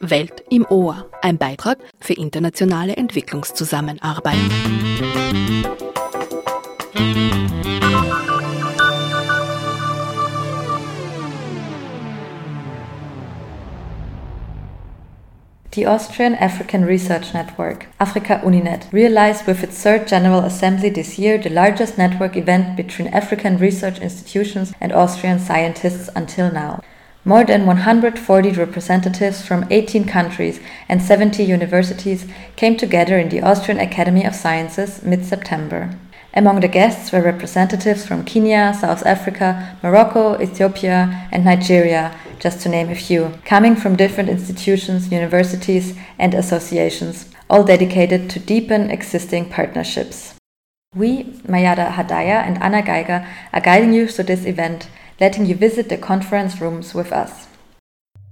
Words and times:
Welt 0.00 0.44
im 0.50 0.66
Ohr, 0.68 1.10
ein 1.22 1.38
Beitrag 1.38 1.78
für 2.00 2.14
internationale 2.14 2.96
Entwicklungszusammenarbeit. 2.96 4.36
The 15.74 15.86
Austrian 15.86 16.34
African 16.34 16.84
Research 16.84 17.32
Network, 17.32 17.86
Africa 17.98 18.42
Uninet, 18.44 18.92
realized 18.92 19.46
with 19.46 19.62
its 19.62 19.82
third 19.82 20.06
General 20.06 20.44
Assembly 20.44 20.90
this 20.90 21.16
year 21.16 21.38
the 21.38 21.48
largest 21.48 21.96
network 21.96 22.36
event 22.36 22.76
between 22.76 23.08
African 23.08 23.56
research 23.56 23.98
institutions 24.00 24.74
and 24.80 24.92
Austrian 24.92 25.38
scientists 25.38 26.10
until 26.14 26.52
now. 26.52 26.80
More 27.24 27.44
than 27.44 27.66
140 27.66 28.50
representatives 28.50 29.46
from 29.46 29.64
18 29.70 30.06
countries 30.06 30.58
and 30.88 31.00
70 31.00 31.44
universities 31.44 32.26
came 32.56 32.76
together 32.76 33.16
in 33.16 33.28
the 33.28 33.42
Austrian 33.42 33.78
Academy 33.78 34.24
of 34.24 34.34
Sciences 34.34 35.04
mid 35.04 35.24
September. 35.24 35.96
Among 36.34 36.58
the 36.58 36.66
guests 36.66 37.12
were 37.12 37.22
representatives 37.22 38.04
from 38.04 38.24
Kenya, 38.24 38.74
South 38.74 39.06
Africa, 39.06 39.78
Morocco, 39.84 40.40
Ethiopia, 40.40 41.28
and 41.30 41.44
Nigeria, 41.44 42.12
just 42.40 42.60
to 42.62 42.68
name 42.68 42.90
a 42.90 42.96
few, 42.96 43.34
coming 43.44 43.76
from 43.76 43.94
different 43.94 44.28
institutions, 44.28 45.12
universities, 45.12 45.94
and 46.18 46.34
associations, 46.34 47.28
all 47.48 47.62
dedicated 47.62 48.30
to 48.30 48.40
deepen 48.40 48.90
existing 48.90 49.48
partnerships. 49.48 50.34
We, 50.96 51.24
Mayada 51.46 51.92
Hadaya 51.92 52.42
and 52.46 52.60
Anna 52.60 52.82
Geiger, 52.82 53.28
are 53.52 53.60
guiding 53.60 53.92
you 53.92 54.08
through 54.08 54.24
this 54.24 54.44
event, 54.44 54.88
letting 55.22 55.46
you 55.46 55.54
visit 55.54 55.88
the 55.88 55.96
conference 55.96 56.60
rooms 56.60 56.94
with 56.94 57.12
us. 57.12 57.46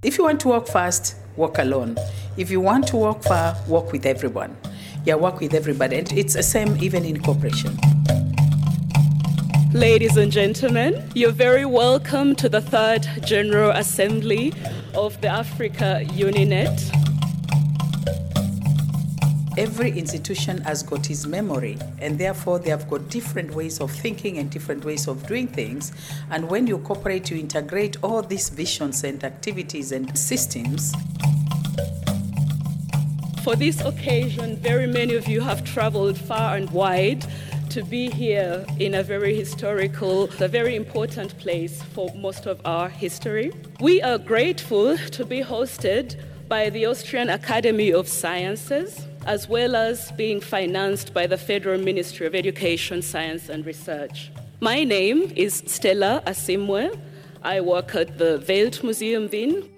If 0.03 0.17
you 0.17 0.25
want 0.25 0.41
to 0.41 0.49
walk 0.49 0.67
fast, 0.67 1.15
walk 1.37 1.57
alone. 1.57 1.95
If 2.35 2.51
you 2.51 2.59
want 2.59 2.85
to 2.87 2.97
walk 2.97 3.23
far, 3.23 3.55
walk 3.65 3.93
with 3.93 4.05
everyone. 4.05 4.57
Yeah, 5.05 5.15
work 5.15 5.39
with 5.39 5.53
everybody. 5.53 5.99
And 5.99 6.11
it's 6.11 6.33
the 6.33 6.43
same 6.43 6.75
even 6.83 7.05
in 7.05 7.21
cooperation. 7.21 7.77
Ladies 9.71 10.17
and 10.17 10.33
gentlemen, 10.33 11.01
you're 11.15 11.31
very 11.31 11.63
welcome 11.63 12.35
to 12.35 12.49
the 12.49 12.59
third 12.59 13.07
General 13.23 13.71
Assembly 13.71 14.51
of 14.93 15.21
the 15.21 15.29
Africa 15.29 16.03
UniNet. 16.07 17.00
Every 19.61 19.91
institution 19.91 20.61
has 20.61 20.81
got 20.81 21.07
its 21.11 21.27
memory, 21.27 21.77
and 21.99 22.17
therefore 22.17 22.57
they 22.57 22.71
have 22.71 22.89
got 22.89 23.09
different 23.09 23.53
ways 23.53 23.79
of 23.79 23.91
thinking 23.91 24.39
and 24.39 24.49
different 24.49 24.83
ways 24.83 25.07
of 25.07 25.27
doing 25.27 25.47
things. 25.47 25.91
And 26.31 26.49
when 26.49 26.65
you 26.65 26.79
cooperate, 26.79 27.29
you 27.29 27.37
integrate 27.37 27.95
all 28.01 28.23
these 28.23 28.49
visions 28.49 29.03
and 29.03 29.23
activities 29.23 29.91
and 29.91 30.17
systems. 30.17 30.95
For 33.43 33.55
this 33.55 33.81
occasion, 33.81 34.57
very 34.57 34.87
many 34.87 35.13
of 35.13 35.27
you 35.27 35.41
have 35.41 35.63
traveled 35.63 36.17
far 36.17 36.55
and 36.55 36.67
wide 36.71 37.23
to 37.69 37.83
be 37.83 38.09
here 38.09 38.65
in 38.79 38.95
a 38.95 39.03
very 39.03 39.35
historical, 39.35 40.23
a 40.39 40.47
very 40.47 40.75
important 40.75 41.37
place 41.37 41.83
for 41.83 42.11
most 42.15 42.47
of 42.47 42.59
our 42.65 42.89
history. 42.89 43.51
We 43.79 44.01
are 44.01 44.17
grateful 44.17 44.97
to 44.97 45.23
be 45.23 45.43
hosted 45.43 46.19
by 46.47 46.71
the 46.71 46.87
Austrian 46.87 47.29
Academy 47.29 47.93
of 47.93 48.07
Sciences, 48.07 49.05
as 49.25 49.47
well 49.47 49.75
as 49.75 50.11
being 50.13 50.41
financed 50.41 51.13
by 51.13 51.27
the 51.27 51.37
Federal 51.37 51.79
Ministry 51.79 52.25
of 52.25 52.33
Education, 52.33 53.01
Science 53.01 53.49
and 53.49 53.65
Research. 53.65 54.31
My 54.59 54.83
name 54.83 55.31
is 55.35 55.63
Stella 55.67 56.23
Asimwe. 56.25 56.99
I 57.43 57.61
work 57.61 57.95
at 57.95 58.17
the 58.17 58.43
Weltmuseum 58.47 59.31
Wien. 59.31 59.69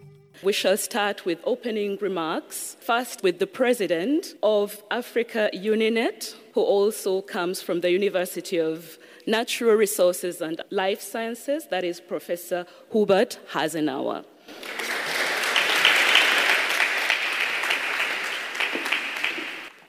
We 0.41 0.53
shall 0.53 0.77
start 0.77 1.25
with 1.25 1.39
opening 1.43 1.97
remarks, 2.01 2.77
first 2.81 3.23
with 3.23 3.39
the 3.39 3.47
president 3.47 4.33
of 4.43 4.81
Africa 4.91 5.49
Uninet, 5.53 6.35
who 6.53 6.61
also 6.61 7.21
comes 7.21 7.61
from 7.61 7.81
the 7.81 7.91
University 7.91 8.59
of 8.59 8.97
Natural 9.25 9.75
Resources 9.75 10.41
and 10.41 10.61
Life 10.69 11.01
Sciences, 11.01 11.67
that 11.69 11.83
is 11.83 12.01
Professor 12.01 12.65
Hubert 12.91 13.39
Hasenauer. 13.51 14.25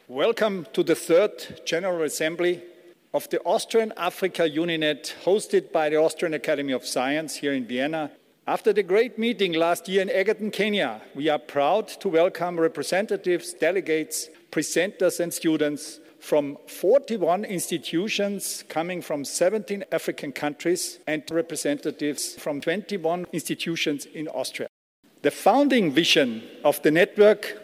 Welcome 0.09 0.67
to 0.75 0.83
the 0.83 0.95
third 0.95 1.63
General 1.65 2.03
Assembly 2.03 2.63
of 3.15 3.27
the 3.31 3.41
Austrian 3.45 3.91
Africa 3.97 4.43
Uninet, 4.43 5.15
hosted 5.25 5.73
by 5.73 5.89
the 5.89 5.97
Austrian 5.97 6.35
Academy 6.35 6.75
of 6.75 6.85
Science 6.85 7.37
here 7.37 7.55
in 7.55 7.67
Vienna. 7.67 8.11
After 8.47 8.75
the 8.75 8.83
great 8.83 9.19
meeting 9.19 9.55
last 9.55 9.89
year 9.89 10.03
in 10.03 10.11
Egerton, 10.11 10.51
Kenya, 10.51 11.01
we 11.15 11.31
are 11.31 11.39
proud 11.39 11.89
to 11.89 12.11
welcome 12.11 12.61
representatives, 12.61 13.55
delegates, 13.55 14.29
presenters, 14.51 15.21
and 15.21 15.33
students 15.33 16.01
from 16.21 16.59
41 16.67 17.47
institutions 17.47 18.63
coming 18.69 19.01
from 19.01 19.25
17 19.25 19.85
African 19.91 20.33
countries 20.33 20.99
and 21.07 21.23
representatives 21.31 22.35
from 22.35 22.61
21 22.61 23.25
institutions 23.33 24.05
in 24.05 24.29
Austria. 24.29 24.69
The 25.23 25.31
founding 25.31 25.91
vision 25.91 26.43
of 26.63 26.83
the 26.83 26.91
network 26.91 27.64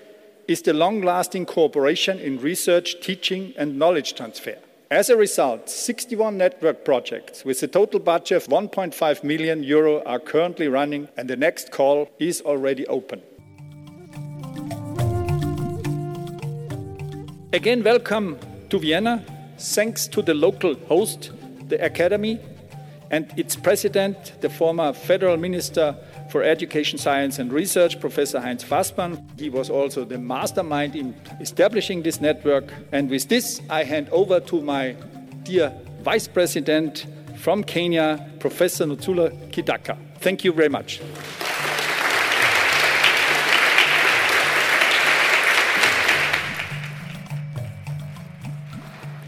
is 0.50 0.62
the 0.62 0.72
long 0.72 1.00
lasting 1.00 1.46
cooperation 1.46 2.18
in 2.18 2.36
research, 2.40 2.96
teaching, 3.00 3.54
and 3.56 3.78
knowledge 3.78 4.14
transfer. 4.16 4.58
As 4.90 5.08
a 5.08 5.16
result, 5.16 5.70
61 5.70 6.36
network 6.36 6.84
projects 6.84 7.44
with 7.44 7.62
a 7.62 7.68
total 7.68 8.00
budget 8.00 8.42
of 8.42 8.48
1.5 8.48 9.22
million 9.22 9.62
euro 9.62 10.02
are 10.02 10.18
currently 10.18 10.66
running, 10.66 11.08
and 11.16 11.30
the 11.30 11.36
next 11.36 11.70
call 11.70 12.10
is 12.18 12.40
already 12.40 12.84
open. 12.88 13.22
Again, 17.52 17.84
welcome 17.84 18.36
to 18.70 18.80
Vienna, 18.80 19.24
thanks 19.56 20.08
to 20.08 20.20
the 20.20 20.34
local 20.34 20.74
host, 20.88 21.30
the 21.68 21.80
Academy, 21.80 22.40
and 23.12 23.32
its 23.36 23.54
president, 23.54 24.32
the 24.40 24.50
former 24.50 24.92
Federal 24.92 25.36
Minister 25.36 25.94
for 26.30 26.44
Education, 26.44 26.98
Science 26.98 27.38
and 27.38 27.52
Research, 27.52 28.00
Professor 28.00 28.41
Heinz 28.41 28.62
Fassmann. 28.62 29.20
He 29.38 29.50
was 29.50 29.68
also 29.68 30.04
the 30.04 30.16
mastermind 30.16 30.94
in 30.94 31.14
establishing 31.41 32.02
this 32.02 32.20
network. 32.20 32.72
And 32.92 33.10
with 33.10 33.28
this, 33.28 33.60
I 33.68 33.82
hand 33.82 34.08
over 34.10 34.38
to 34.41 34.60
my 34.60 34.94
dear 35.42 35.74
Vice 36.02 36.28
President 36.28 37.06
from 37.36 37.64
Kenya, 37.64 38.30
Professor 38.38 38.86
Nzula 38.86 39.30
Kitaka. 39.50 39.96
Thank 40.20 40.44
you 40.44 40.52
very 40.52 40.68
much. 40.68 41.00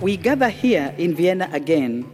We 0.01 0.17
gather 0.17 0.49
here 0.49 0.95
in 0.99 1.15
Vienna 1.15 1.49
again, 1.53 2.05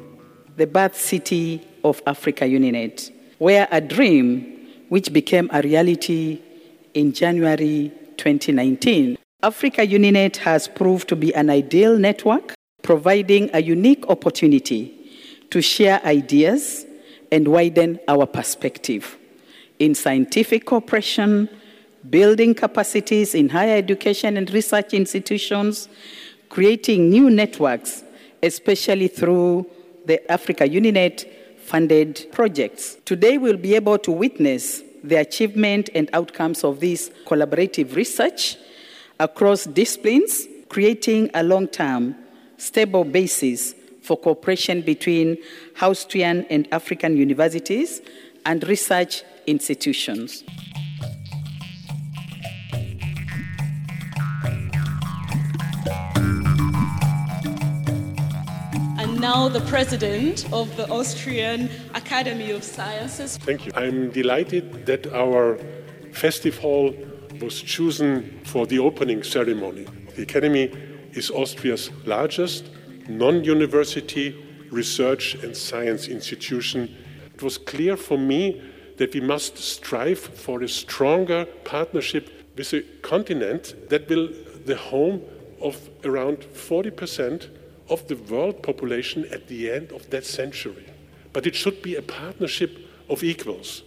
the 0.57 0.67
birth 0.67 0.99
city 0.99 1.67
of 1.85 2.03
Africa 2.07 2.45
Uninet, 2.45 3.11
where 3.39 3.67
a 3.71 3.81
dream 3.81 4.58
which 4.89 5.13
became 5.13 5.49
a 5.53 5.63
reality 5.63 6.41
in 6.95 7.13
January 7.13 7.93
2019. 8.17 9.19
Africa 9.43 9.87
Uninet 9.87 10.37
has 10.39 10.67
proved 10.67 11.09
to 11.09 11.17
be 11.17 11.35
an 11.35 11.51
ideal 11.51 11.97
network, 11.97 12.55
providing 12.83 13.51
a 13.53 13.63
unique 13.63 14.05
opportunity 14.09 14.95
to 15.51 15.63
share 15.63 16.05
ideas 16.05 16.87
and 17.31 17.47
widen 17.49 18.01
our 18.09 18.27
perspective 18.27 19.17
in 19.79 19.95
scientific 19.95 20.65
cooperation, 20.65 21.49
building 22.11 22.55
capacities 22.55 23.35
in 23.35 23.49
higher 23.49 23.77
education 23.77 24.37
and 24.37 24.51
research 24.51 24.93
institutions, 24.95 25.89
creating 26.49 27.11
new 27.11 27.31
networks, 27.31 28.03
especially 28.43 29.09
through 29.09 29.67
the 30.07 30.31
Africa 30.31 30.65
Uninet 30.65 31.27
funded 31.69 32.27
projects. 32.33 32.97
Today, 33.05 33.37
we'll 33.37 33.59
be 33.59 33.75
able 33.75 33.99
to 33.99 34.11
witness 34.11 34.83
the 35.05 35.17
achievement 35.17 35.91
and 35.95 36.09
outcomes 36.15 36.65
of 36.65 36.81
this 36.81 37.11
collaborative 37.27 37.95
research 37.95 38.57
across 39.21 39.65
disciplines, 39.65 40.49
creating 40.71 41.31
a 41.35 41.43
long 41.43 41.69
term, 41.69 42.17
stable 42.57 43.05
basis 43.05 43.75
for 44.03 44.17
cooperation 44.17 44.81
between 44.81 45.37
Austrian 45.83 46.47
and 46.49 46.67
African 46.73 47.17
universities 47.19 48.01
and 48.47 48.67
research 48.67 49.23
institutions. 49.47 50.45
Now 59.19 59.49
the 59.49 59.61
president 59.63 60.47
of 60.53 60.77
the 60.77 60.89
Austrian 60.89 61.69
Academy 61.95 62.53
of 62.53 62.63
Sciences. 62.63 63.37
Thank 63.39 63.67
you. 63.67 63.73
I'm 63.75 64.11
delighted 64.11 64.87
that 64.87 65.13
our 65.13 65.59
festive 66.13 66.59
hall 66.59 66.95
was 67.41 67.61
chosen 67.61 68.41
for 68.45 68.67
the 68.67 68.79
opening 68.79 69.25
ceremony. 69.25 69.87
The 70.15 70.23
Academy 70.23 70.73
is 71.13 71.31
Austria's 71.31 71.91
largest 72.05 72.71
non 73.09 73.43
university 73.43 74.37
research 74.71 75.35
and 75.43 75.57
science 75.57 76.07
institution. 76.09 76.95
It 77.35 77.43
was 77.43 77.59
clear 77.59 77.97
for 77.97 78.19
me 78.19 78.63
that 78.99 79.15
we 79.15 79.21
must 79.21 79.59
strive 79.59 80.19
for 80.19 80.63
a 80.63 80.69
stronger 80.69 81.45
partnership 81.65 82.31
with 82.57 82.73
a 82.73 82.83
continent 83.03 83.75
that 83.89 84.09
will 84.09 84.29
the 84.65 84.77
home 84.77 85.23
of 85.61 85.89
around 86.05 86.39
40% 86.39 87.58
of 87.91 88.07
the 88.09 88.17
world 88.17 88.63
population 88.63 89.27
at 89.33 89.49
the 89.49 89.71
end 89.71 89.93
of 89.93 90.09
that 90.11 90.25
century. 90.25 90.85
But 91.33 91.47
it 91.47 91.55
should 91.55 91.83
be 91.83 91.97
a 91.97 92.03
partnership 92.03 92.77
of 93.09 93.23
equals 93.23 93.83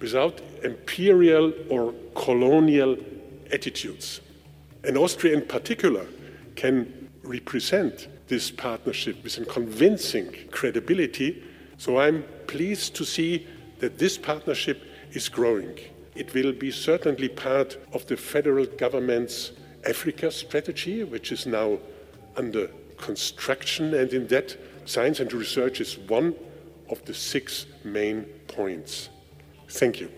without 0.00 0.40
imperial 0.62 1.52
or 1.68 1.94
colonial 2.14 2.96
attitudes. 3.52 4.20
And 4.84 4.96
Austria, 4.96 5.34
in 5.34 5.46
particular, 5.46 6.06
can 6.54 7.08
represent 7.22 8.08
this 8.28 8.50
partnership 8.50 9.22
with 9.24 9.38
a 9.38 9.44
convincing 9.44 10.34
credibility. 10.50 11.42
So 11.78 11.98
I'm 11.98 12.24
pleased 12.46 12.94
to 12.96 13.04
see 13.04 13.46
that 13.80 13.98
this 13.98 14.18
partnership 14.18 14.82
is 15.12 15.28
growing. 15.28 15.78
It 16.14 16.34
will 16.34 16.52
be 16.52 16.70
certainly 16.70 17.28
part 17.28 17.76
of 17.92 18.06
the 18.06 18.16
federal 18.16 18.66
government's 18.66 19.52
Africa 19.86 20.30
strategy, 20.30 21.04
which 21.04 21.32
is 21.32 21.46
now 21.46 21.78
under 22.36 22.70
construction, 22.98 23.94
and 23.94 24.12
in 24.12 24.26
that, 24.28 24.56
science 24.84 25.20
and 25.20 25.32
research 25.32 25.80
is 25.80 25.98
one 25.98 26.34
of 26.90 27.04
the 27.04 27.14
six 27.14 27.66
main 27.84 28.24
points. 28.46 29.08
Thank 29.68 30.00
you. 30.00 30.10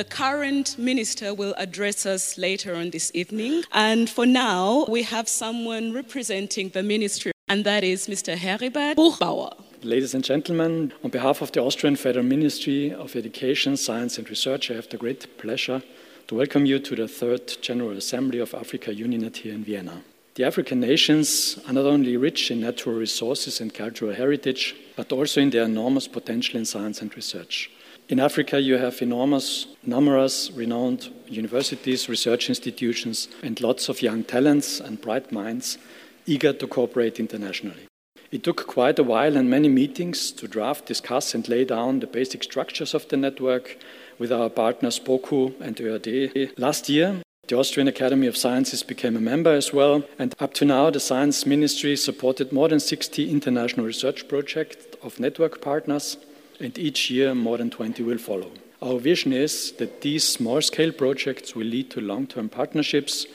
The 0.00 0.04
current 0.04 0.78
minister 0.78 1.34
will 1.34 1.52
address 1.58 2.06
us 2.06 2.38
later 2.38 2.74
on 2.74 2.88
this 2.88 3.10
evening. 3.12 3.64
And 3.70 4.08
for 4.08 4.24
now, 4.24 4.86
we 4.88 5.02
have 5.02 5.28
someone 5.28 5.92
representing 5.92 6.70
the 6.70 6.82
ministry, 6.82 7.32
and 7.50 7.66
that 7.66 7.84
is 7.84 8.06
Mr. 8.06 8.34
Heribert 8.34 8.96
Buchbauer. 8.96 9.52
Ladies 9.82 10.14
and 10.14 10.24
gentlemen, 10.24 10.94
on 11.04 11.10
behalf 11.10 11.42
of 11.42 11.52
the 11.52 11.60
Austrian 11.60 11.96
Federal 11.96 12.24
Ministry 12.24 12.94
of 12.94 13.14
Education, 13.14 13.76
Science 13.76 14.16
and 14.16 14.26
Research, 14.30 14.70
I 14.70 14.74
have 14.76 14.88
the 14.88 14.96
great 14.96 15.36
pleasure 15.36 15.82
to 16.28 16.34
welcome 16.34 16.64
you 16.64 16.78
to 16.78 16.96
the 16.96 17.06
third 17.06 17.58
General 17.60 17.98
Assembly 17.98 18.38
of 18.38 18.54
Africa 18.54 18.94
UNINET 18.94 19.36
here 19.36 19.52
in 19.52 19.64
Vienna. 19.64 20.02
The 20.34 20.44
African 20.44 20.80
nations 20.80 21.58
are 21.66 21.74
not 21.74 21.84
only 21.84 22.16
rich 22.16 22.50
in 22.50 22.62
natural 22.62 22.94
resources 22.94 23.60
and 23.60 23.74
cultural 23.74 24.14
heritage, 24.14 24.74
but 24.96 25.12
also 25.12 25.42
in 25.42 25.50
their 25.50 25.64
enormous 25.64 26.08
potential 26.08 26.58
in 26.58 26.64
science 26.64 27.02
and 27.02 27.14
research. 27.14 27.70
In 28.10 28.18
Africa, 28.18 28.60
you 28.60 28.76
have 28.76 29.00
enormous, 29.02 29.68
numerous, 29.86 30.50
renowned 30.50 31.10
universities, 31.28 32.08
research 32.08 32.48
institutions, 32.48 33.28
and 33.40 33.60
lots 33.60 33.88
of 33.88 34.02
young 34.02 34.24
talents 34.24 34.80
and 34.80 35.00
bright 35.00 35.30
minds 35.30 35.78
eager 36.26 36.52
to 36.52 36.66
cooperate 36.66 37.20
internationally. 37.20 37.86
It 38.32 38.42
took 38.42 38.66
quite 38.66 38.98
a 38.98 39.04
while 39.04 39.36
and 39.36 39.48
many 39.48 39.68
meetings 39.68 40.32
to 40.32 40.48
draft, 40.48 40.86
discuss, 40.86 41.36
and 41.36 41.48
lay 41.48 41.64
down 41.64 42.00
the 42.00 42.08
basic 42.08 42.42
structures 42.42 42.94
of 42.94 43.06
the 43.06 43.16
network 43.16 43.78
with 44.18 44.32
our 44.32 44.50
partners 44.50 44.98
BOKU 44.98 45.60
and 45.60 45.76
ÖAD. 45.76 46.58
Last 46.58 46.88
year, 46.88 47.22
the 47.46 47.56
Austrian 47.56 47.86
Academy 47.86 48.26
of 48.26 48.36
Sciences 48.36 48.82
became 48.82 49.16
a 49.16 49.20
member 49.20 49.52
as 49.52 49.72
well, 49.72 50.02
and 50.18 50.34
up 50.40 50.52
to 50.54 50.64
now, 50.64 50.90
the 50.90 50.98
Science 50.98 51.46
Ministry 51.46 51.94
supported 51.94 52.50
more 52.50 52.68
than 52.68 52.80
60 52.80 53.30
international 53.30 53.86
research 53.86 54.26
projects 54.26 54.84
of 55.00 55.20
network 55.20 55.60
partners 55.60 56.16
and 56.60 56.78
each 56.78 57.10
year 57.10 57.34
more 57.34 57.58
than 57.58 57.70
20 57.70 58.02
will 58.02 58.18
follow. 58.18 58.50
Our 58.82 58.98
vision 58.98 59.32
is 59.32 59.72
that 59.72 60.00
these 60.00 60.26
small 60.26 60.62
scale 60.62 60.92
projects 60.92 61.54
will 61.54 61.66
lead 61.66 61.90
to 61.90 62.00
long 62.00 62.26
term 62.26 62.48
partnerships 62.48 63.26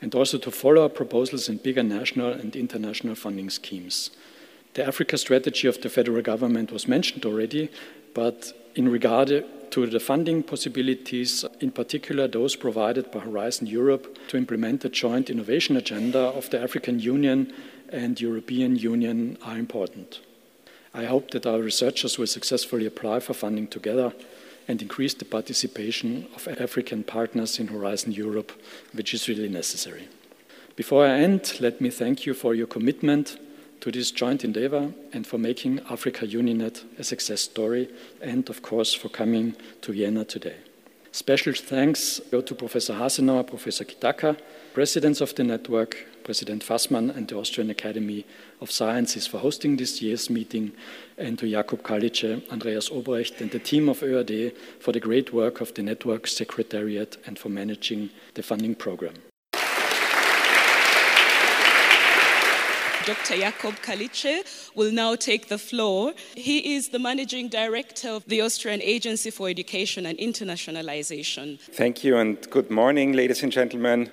and 0.00 0.14
also 0.14 0.38
to 0.38 0.50
follow 0.50 0.84
up 0.84 0.94
proposals 0.94 1.48
in 1.48 1.58
bigger 1.58 1.82
national 1.82 2.32
and 2.32 2.56
international 2.56 3.14
funding 3.14 3.50
schemes. 3.50 4.10
The 4.74 4.84
Africa 4.84 5.18
strategy 5.18 5.68
of 5.68 5.80
the 5.80 5.88
federal 5.88 6.22
government 6.22 6.72
was 6.72 6.88
mentioned 6.88 7.24
already, 7.24 7.70
but 8.14 8.52
in 8.74 8.88
regard 8.88 9.44
to 9.70 9.86
the 9.86 10.00
funding 10.00 10.42
possibilities, 10.42 11.44
in 11.60 11.70
particular 11.70 12.26
those 12.26 12.56
provided 12.56 13.10
by 13.12 13.20
Horizon 13.20 13.66
Europe 13.66 14.18
to 14.28 14.36
implement 14.36 14.80
the 14.80 14.88
joint 14.88 15.30
innovation 15.30 15.76
agenda 15.76 16.18
of 16.18 16.50
the 16.50 16.60
African 16.60 16.98
Union 16.98 17.52
and 17.90 18.20
European 18.20 18.76
Union, 18.76 19.38
are 19.42 19.58
important. 19.58 20.20
I 20.94 21.04
hope 21.04 21.30
that 21.30 21.46
our 21.46 21.60
researchers 21.60 22.18
will 22.18 22.26
successfully 22.26 22.86
apply 22.86 23.20
for 23.20 23.34
funding 23.34 23.66
together 23.66 24.12
and 24.68 24.82
increase 24.82 25.14
the 25.14 25.24
participation 25.24 26.26
of 26.36 26.46
African 26.48 27.02
partners 27.02 27.58
in 27.58 27.68
Horizon 27.68 28.12
Europe, 28.12 28.52
which 28.92 29.14
is 29.14 29.28
really 29.28 29.48
necessary. 29.48 30.08
Before 30.76 31.06
I 31.06 31.18
end, 31.18 31.58
let 31.60 31.80
me 31.80 31.90
thank 31.90 32.26
you 32.26 32.34
for 32.34 32.54
your 32.54 32.66
commitment 32.66 33.38
to 33.80 33.90
this 33.90 34.10
joint 34.10 34.44
endeavor 34.44 34.92
and 35.12 35.26
for 35.26 35.38
making 35.38 35.80
Africa 35.90 36.26
UniNet 36.26 36.84
a 36.98 37.04
success 37.04 37.40
story, 37.40 37.88
and 38.20 38.48
of 38.48 38.62
course 38.62 38.94
for 38.94 39.08
coming 39.08 39.56
to 39.80 39.92
Vienna 39.92 40.24
today. 40.24 40.56
Special 41.10 41.52
thanks 41.52 42.20
go 42.30 42.40
to 42.40 42.54
Professor 42.54 42.94
Hasenauer, 42.94 43.46
Professor 43.46 43.84
Kitaka, 43.84 44.38
presidents 44.72 45.20
of 45.20 45.34
the 45.34 45.44
network, 45.44 45.96
President 46.24 46.64
Fassmann, 46.64 47.14
and 47.14 47.28
the 47.28 47.36
Austrian 47.36 47.70
Academy 47.70 48.24
of 48.60 48.70
Sciences 48.70 49.26
for 49.26 49.38
hosting 49.38 49.76
this 49.76 50.00
year's 50.00 50.30
meeting, 50.30 50.72
and 51.18 51.38
to 51.38 51.50
Jakob 51.50 51.84
Calice, 51.84 52.42
Andreas 52.50 52.88
Obrecht, 52.88 53.40
and 53.40 53.50
the 53.50 53.58
team 53.58 53.88
of 53.88 54.00
ÖAD 54.00 54.56
for 54.80 54.92
the 54.92 55.00
great 55.00 55.32
work 55.32 55.60
of 55.60 55.74
the 55.74 55.82
network 55.82 56.26
secretariat 56.26 57.18
and 57.26 57.38
for 57.38 57.50
managing 57.50 58.10
the 58.34 58.42
funding 58.42 58.74
program. 58.74 59.14
Dr. 63.04 63.36
Jakob 63.36 63.74
Calice 63.82 64.70
will 64.76 64.92
now 64.92 65.16
take 65.16 65.48
the 65.48 65.58
floor. 65.58 66.12
He 66.36 66.76
is 66.76 66.90
the 66.90 67.00
managing 67.00 67.48
director 67.48 68.08
of 68.08 68.24
the 68.26 68.40
Austrian 68.42 68.80
Agency 68.80 69.30
for 69.30 69.48
Education 69.48 70.06
and 70.06 70.16
Internationalization. 70.18 71.58
Thank 71.58 72.04
you 72.04 72.16
and 72.16 72.38
good 72.48 72.70
morning, 72.70 73.12
ladies 73.12 73.42
and 73.42 73.50
gentlemen. 73.50 74.08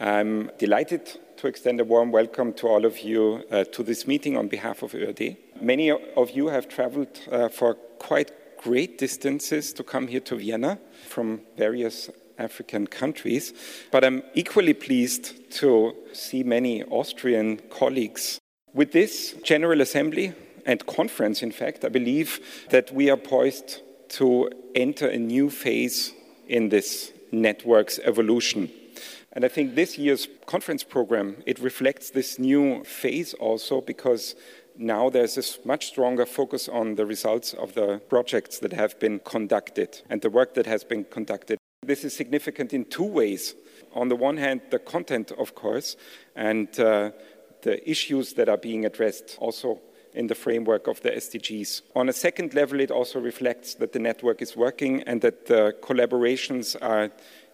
I'm 0.00 0.50
delighted 0.56 1.20
to 1.36 1.46
extend 1.46 1.78
a 1.78 1.84
warm 1.84 2.10
welcome 2.10 2.54
to 2.54 2.66
all 2.66 2.86
of 2.86 3.00
you 3.00 3.44
uh, 3.50 3.64
to 3.64 3.82
this 3.82 4.06
meeting 4.06 4.34
on 4.34 4.48
behalf 4.48 4.82
of 4.82 4.92
ÖAD. 4.92 5.36
Many 5.60 5.90
of 5.90 6.30
you 6.30 6.48
have 6.48 6.70
traveled 6.70 7.20
uh, 7.30 7.50
for 7.50 7.74
quite 7.98 8.32
great 8.62 8.96
distances 8.96 9.74
to 9.74 9.84
come 9.84 10.06
here 10.06 10.20
to 10.20 10.36
Vienna 10.36 10.78
from 11.06 11.42
various 11.58 12.08
African 12.38 12.86
countries. 12.86 13.52
But 13.90 14.02
I'm 14.02 14.22
equally 14.32 14.72
pleased 14.72 15.50
to 15.58 15.94
see 16.14 16.44
many 16.44 16.82
Austrian 16.84 17.58
colleagues. 17.68 18.38
With 18.72 18.92
this 18.92 19.34
General 19.42 19.82
Assembly 19.82 20.32
and 20.64 20.86
conference, 20.86 21.42
in 21.42 21.52
fact, 21.52 21.84
I 21.84 21.90
believe 21.90 22.40
that 22.70 22.90
we 22.90 23.10
are 23.10 23.18
poised 23.18 23.82
to 24.10 24.50
enter 24.74 25.08
a 25.08 25.18
new 25.18 25.50
phase 25.50 26.14
in 26.48 26.70
this 26.70 27.12
network's 27.32 27.98
evolution. 27.98 28.70
And 29.32 29.44
I 29.44 29.48
think 29.48 29.74
this 29.74 29.96
year's 29.96 30.28
conference 30.46 30.82
program, 30.82 31.36
it 31.46 31.58
reflects 31.60 32.10
this 32.10 32.38
new 32.38 32.82
phase 32.84 33.32
also 33.34 33.80
because 33.80 34.34
now 34.76 35.08
there's 35.08 35.38
a 35.38 35.66
much 35.66 35.86
stronger 35.86 36.26
focus 36.26 36.68
on 36.68 36.96
the 36.96 37.06
results 37.06 37.54
of 37.54 37.74
the 37.74 38.00
projects 38.08 38.58
that 38.58 38.72
have 38.72 38.98
been 38.98 39.20
conducted 39.20 40.02
and 40.10 40.20
the 40.20 40.30
work 40.30 40.54
that 40.54 40.66
has 40.66 40.82
been 40.82 41.04
conducted. 41.04 41.58
This 41.84 42.04
is 42.04 42.14
significant 42.14 42.72
in 42.72 42.84
two 42.86 43.04
ways. 43.04 43.54
On 43.94 44.08
the 44.08 44.16
one 44.16 44.36
hand, 44.36 44.62
the 44.70 44.78
content, 44.78 45.32
of 45.38 45.54
course, 45.54 45.96
and 46.34 46.68
uh, 46.80 47.10
the 47.62 47.88
issues 47.88 48.32
that 48.34 48.48
are 48.48 48.56
being 48.56 48.84
addressed 48.84 49.36
also 49.38 49.80
in 50.14 50.26
the 50.26 50.34
framework 50.34 50.86
of 50.86 51.00
the 51.02 51.10
SDGs. 51.10 51.82
On 51.94 52.08
a 52.08 52.12
second 52.12 52.54
level, 52.54 52.80
it 52.80 52.90
also 52.90 53.20
reflects 53.20 53.74
that 53.74 53.92
the 53.92 53.98
network 53.98 54.42
is 54.42 54.56
working 54.56 55.02
and 55.04 55.20
that 55.20 55.46
the 55.46 55.74
collaborations 55.82 56.76
are 56.80 57.10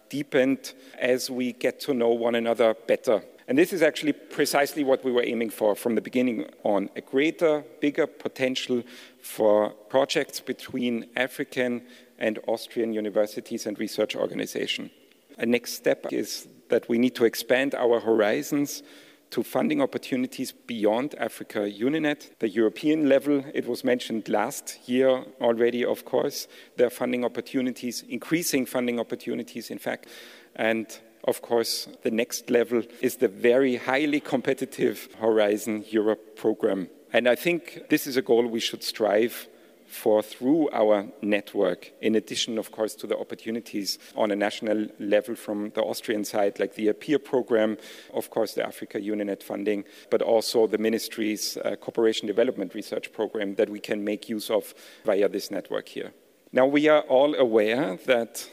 deepened 0.09 0.73
as 0.97 1.29
we 1.29 1.53
get 1.53 1.79
to 1.81 1.93
know 1.93 2.09
one 2.09 2.35
another 2.35 2.75
better. 2.87 3.21
And 3.47 3.57
this 3.57 3.71
is 3.71 3.81
actually 3.81 4.11
precisely 4.11 4.83
what 4.83 5.05
we 5.05 5.11
were 5.11 5.23
aiming 5.23 5.51
for 5.51 5.73
from 5.75 5.95
the 5.95 6.01
beginning 6.01 6.45
on 6.63 6.89
a 6.95 7.01
greater, 7.01 7.63
bigger 7.79 8.05
potential 8.05 8.83
for 9.21 9.69
projects 9.89 10.41
between 10.41 11.07
African 11.15 11.81
and 12.19 12.39
Austrian 12.47 12.93
universities 12.93 13.65
and 13.65 13.79
research 13.79 14.15
organizations. 14.15 14.91
A 15.37 15.45
next 15.45 15.73
step 15.73 16.07
is 16.11 16.47
that 16.69 16.89
we 16.89 16.97
need 16.97 17.15
to 17.15 17.25
expand 17.25 17.73
our 17.75 17.99
horizons 17.99 18.83
to 19.31 19.43
funding 19.43 19.81
opportunities 19.81 20.51
beyond 20.51 21.15
Africa 21.15 21.59
Uninet. 21.59 22.37
The 22.39 22.49
European 22.49 23.09
level, 23.09 23.43
it 23.53 23.67
was 23.67 23.83
mentioned 23.83 24.29
last 24.29 24.79
year 24.87 25.23
already, 25.41 25.83
of 25.83 26.05
course. 26.05 26.47
There 26.77 26.87
are 26.87 26.91
funding 26.91 27.25
opportunities, 27.25 28.03
increasing 28.07 28.65
funding 28.65 28.99
opportunities, 28.99 29.69
in 29.69 29.79
fact. 29.79 30.07
And 30.55 30.87
of 31.25 31.41
course, 31.41 31.87
the 32.03 32.11
next 32.11 32.49
level 32.49 32.83
is 33.01 33.17
the 33.17 33.27
very 33.27 33.75
highly 33.75 34.19
competitive 34.19 35.09
Horizon 35.19 35.83
Europe 35.89 36.37
program. 36.37 36.89
And 37.11 37.27
I 37.27 37.35
think 37.35 37.83
this 37.89 38.07
is 38.07 38.17
a 38.17 38.21
goal 38.21 38.47
we 38.47 38.59
should 38.59 38.83
strive 38.83 39.47
for 39.87 40.21
through 40.21 40.69
our 40.71 41.07
network, 41.21 41.91
in 42.01 42.15
addition, 42.15 42.57
of 42.57 42.71
course, 42.71 42.93
to 42.95 43.07
the 43.07 43.17
opportunities 43.17 43.97
on 44.15 44.31
a 44.31 44.35
national 44.35 44.87
level 44.99 45.35
from 45.35 45.71
the 45.71 45.81
Austrian 45.81 46.25
side, 46.25 46.59
like 46.59 46.75
the 46.75 46.89
APPEAR 46.89 47.19
program, 47.19 47.77
of 48.13 48.29
course, 48.29 48.53
the 48.53 48.65
Africa 48.65 48.99
UniNet 48.99 49.41
funding, 49.41 49.85
but 50.09 50.21
also 50.21 50.67
the 50.67 50.77
ministry's 50.77 51.57
uh, 51.57 51.75
cooperation 51.77 52.27
development 52.27 52.75
research 52.75 53.11
program 53.13 53.55
that 53.55 53.69
we 53.69 53.79
can 53.79 54.03
make 54.03 54.29
use 54.29 54.49
of 54.49 54.73
via 55.05 55.29
this 55.29 55.49
network 55.49 55.87
here. 55.87 56.11
Now, 56.51 56.65
we 56.65 56.87
are 56.87 57.01
all 57.01 57.35
aware 57.35 57.97
that 58.05 58.49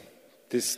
this 0.49 0.77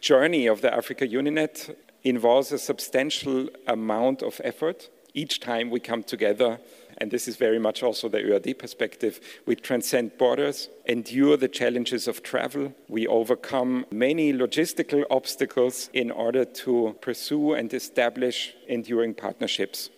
journey 0.00 0.46
of 0.46 0.60
the 0.60 0.72
Africa 0.72 1.06
UniNet 1.06 1.74
involves 2.04 2.52
a 2.52 2.58
substantial 2.58 3.48
amount 3.66 4.22
of 4.22 4.40
effort 4.44 4.88
each 5.14 5.40
time 5.40 5.70
we 5.70 5.80
come 5.80 6.02
together 6.02 6.58
and 6.98 7.10
this 7.10 7.28
is 7.28 7.36
very 7.36 7.58
much 7.58 7.82
also 7.82 8.08
the 8.08 8.18
ÖAD 8.18 8.58
perspective, 8.58 9.20
we 9.46 9.54
transcend 9.54 10.18
borders, 10.18 10.68
endure 10.86 11.36
the 11.36 11.48
challenges 11.48 12.08
of 12.08 12.22
travel, 12.22 12.74
we 12.88 13.06
overcome 13.06 13.86
many 13.90 14.32
logistical 14.32 15.04
obstacles 15.10 15.90
in 15.92 16.10
order 16.10 16.44
to 16.44 16.96
pursue 17.00 17.54
and 17.54 17.72
establish 17.72 18.54
enduring 18.66 19.14
partnerships. 19.14 19.90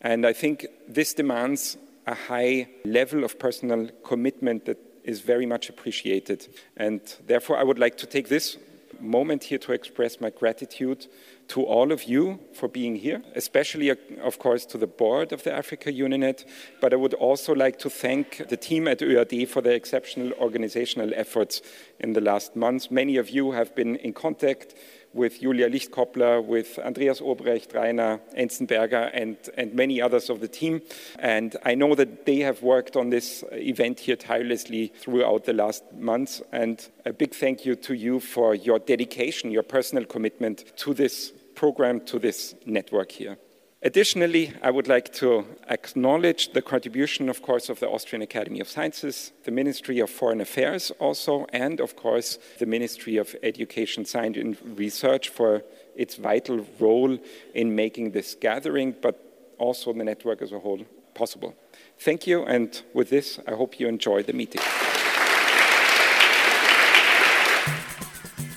And 0.00 0.24
I 0.24 0.32
think 0.32 0.66
this 0.88 1.12
demands 1.12 1.76
a 2.06 2.14
high 2.14 2.68
level 2.84 3.24
of 3.24 3.38
personal 3.38 3.90
commitment 4.04 4.64
that 4.66 4.78
is 5.04 5.20
very 5.20 5.46
much 5.46 5.68
appreciated. 5.68 6.46
And 6.76 7.00
therefore, 7.26 7.58
I 7.58 7.64
would 7.64 7.78
like 7.78 7.96
to 7.98 8.06
take 8.06 8.28
this 8.28 8.56
moment 9.00 9.44
here 9.44 9.58
to 9.58 9.72
express 9.72 10.20
my 10.20 10.30
gratitude 10.30 11.06
to 11.48 11.64
all 11.64 11.92
of 11.92 12.04
you 12.04 12.38
for 12.52 12.68
being 12.68 12.96
here, 12.96 13.22
especially, 13.34 13.90
uh, 13.90 13.96
of 14.22 14.38
course, 14.38 14.66
to 14.66 14.78
the 14.78 14.86
board 14.86 15.32
of 15.32 15.42
the 15.42 15.52
Africa 15.52 15.90
UniNet. 15.90 16.44
But 16.80 16.92
I 16.92 16.96
would 16.96 17.14
also 17.14 17.54
like 17.54 17.78
to 17.80 17.90
thank 17.90 18.48
the 18.48 18.56
team 18.56 18.86
at 18.86 18.98
ÖAD 19.00 19.48
for 19.48 19.62
their 19.62 19.74
exceptional 19.74 20.32
organizational 20.34 21.12
efforts 21.14 21.62
in 21.98 22.12
the 22.12 22.20
last 22.20 22.54
months. 22.54 22.90
Many 22.90 23.16
of 23.16 23.30
you 23.30 23.52
have 23.52 23.74
been 23.74 23.96
in 23.96 24.12
contact 24.12 24.74
with 25.14 25.40
Julia 25.40 25.70
Lichtkoppler, 25.70 26.44
with 26.44 26.78
Andreas 26.78 27.20
Obrecht, 27.20 27.74
Rainer 27.74 28.20
Enzenberger, 28.36 29.10
and, 29.14 29.36
and 29.56 29.74
many 29.74 30.02
others 30.02 30.28
of 30.28 30.40
the 30.40 30.48
team. 30.48 30.82
And 31.18 31.56
I 31.64 31.74
know 31.74 31.94
that 31.94 32.26
they 32.26 32.40
have 32.40 32.62
worked 32.62 32.94
on 32.94 33.08
this 33.10 33.42
event 33.52 34.00
here 34.00 34.16
tirelessly 34.16 34.92
throughout 34.98 35.44
the 35.44 35.54
last 35.54 35.82
months. 35.94 36.42
And 36.52 36.86
a 37.06 37.12
big 37.12 37.34
thank 37.34 37.64
you 37.64 37.74
to 37.76 37.94
you 37.94 38.20
for 38.20 38.54
your 38.54 38.78
dedication, 38.78 39.50
your 39.50 39.62
personal 39.62 40.04
commitment 40.04 40.76
to 40.76 40.92
this 40.92 41.32
program, 41.58 42.00
to 42.06 42.20
this 42.20 42.54
network 42.64 43.10
here. 43.10 43.36
Additionally, 43.82 44.52
I 44.62 44.70
would 44.70 44.88
like 44.88 45.12
to 45.14 45.44
acknowledge 45.68 46.52
the 46.52 46.62
contribution, 46.62 47.28
of 47.28 47.42
course, 47.42 47.68
of 47.68 47.80
the 47.80 47.88
Austrian 47.88 48.22
Academy 48.22 48.60
of 48.60 48.68
Sciences, 48.68 49.32
the 49.44 49.50
Ministry 49.50 49.98
of 50.00 50.08
Foreign 50.10 50.40
Affairs 50.40 50.92
also, 50.98 51.46
and 51.52 51.80
of 51.80 51.94
course, 51.94 52.38
the 52.58 52.66
Ministry 52.66 53.16
of 53.18 53.36
Education, 53.42 54.04
Science 54.04 54.36
and 54.36 54.56
Research 54.78 55.28
for 55.28 55.62
its 55.96 56.14
vital 56.16 56.64
role 56.80 57.18
in 57.54 57.74
making 57.74 58.12
this 58.12 58.36
gathering, 58.40 58.94
but 59.00 59.14
also 59.58 59.92
the 59.92 60.04
network 60.04 60.42
as 60.42 60.52
a 60.52 60.58
whole 60.58 60.84
possible. 61.14 61.54
Thank 61.98 62.26
you, 62.26 62.44
and 62.44 62.70
with 62.94 63.10
this, 63.10 63.40
I 63.46 63.52
hope 63.60 63.80
you 63.80 63.88
enjoy 63.88 64.22
the 64.22 64.32
meeting. 64.32 64.62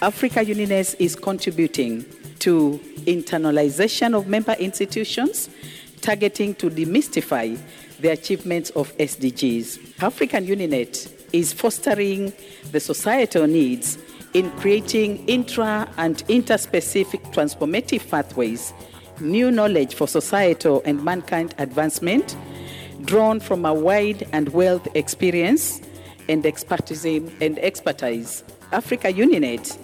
Africa 0.01 0.39
UniNet 0.43 0.95
is 0.99 1.15
contributing 1.15 2.05
to 2.41 2.79
internalization 3.05 4.15
of 4.15 4.27
member 4.27 4.53
institutions, 4.53 5.49
targeting 6.01 6.55
to 6.55 6.69
demystify 6.69 7.57
the 7.99 8.09
achievements 8.09 8.71
of 8.71 8.95
SDGs. 8.97 10.01
African 10.01 10.45
UniNet 10.45 11.11
is 11.33 11.53
fostering 11.53 12.33
the 12.71 12.79
societal 12.79 13.47
needs 13.47 13.97
in 14.33 14.49
creating 14.51 15.25
intra 15.27 15.87
and 15.97 16.17
interspecific 16.27 17.21
transformative 17.33 18.09
pathways, 18.09 18.73
new 19.19 19.51
knowledge 19.51 19.93
for 19.93 20.07
societal 20.07 20.81
and 20.85 21.03
mankind 21.03 21.53
advancement, 21.57 22.35
drawn 23.05 23.39
from 23.39 23.65
a 23.65 23.73
wide 23.73 24.27
and 24.31 24.49
wealth 24.49 24.87
experience 24.95 25.81
and 26.27 26.45
expertise. 26.45 27.05
And 27.05 27.59
expertise. 27.59 28.43
Africa 28.71 29.11
UniNet 29.11 29.77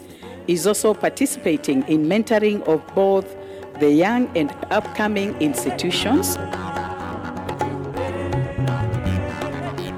is 0.47 0.65
also 0.65 0.93
participating 0.93 1.83
in 1.87 2.05
mentoring 2.05 2.61
of 2.67 2.81
both 2.95 3.35
the 3.79 3.91
young 3.91 4.29
and 4.35 4.51
upcoming 4.71 5.35
institutions. 5.41 6.37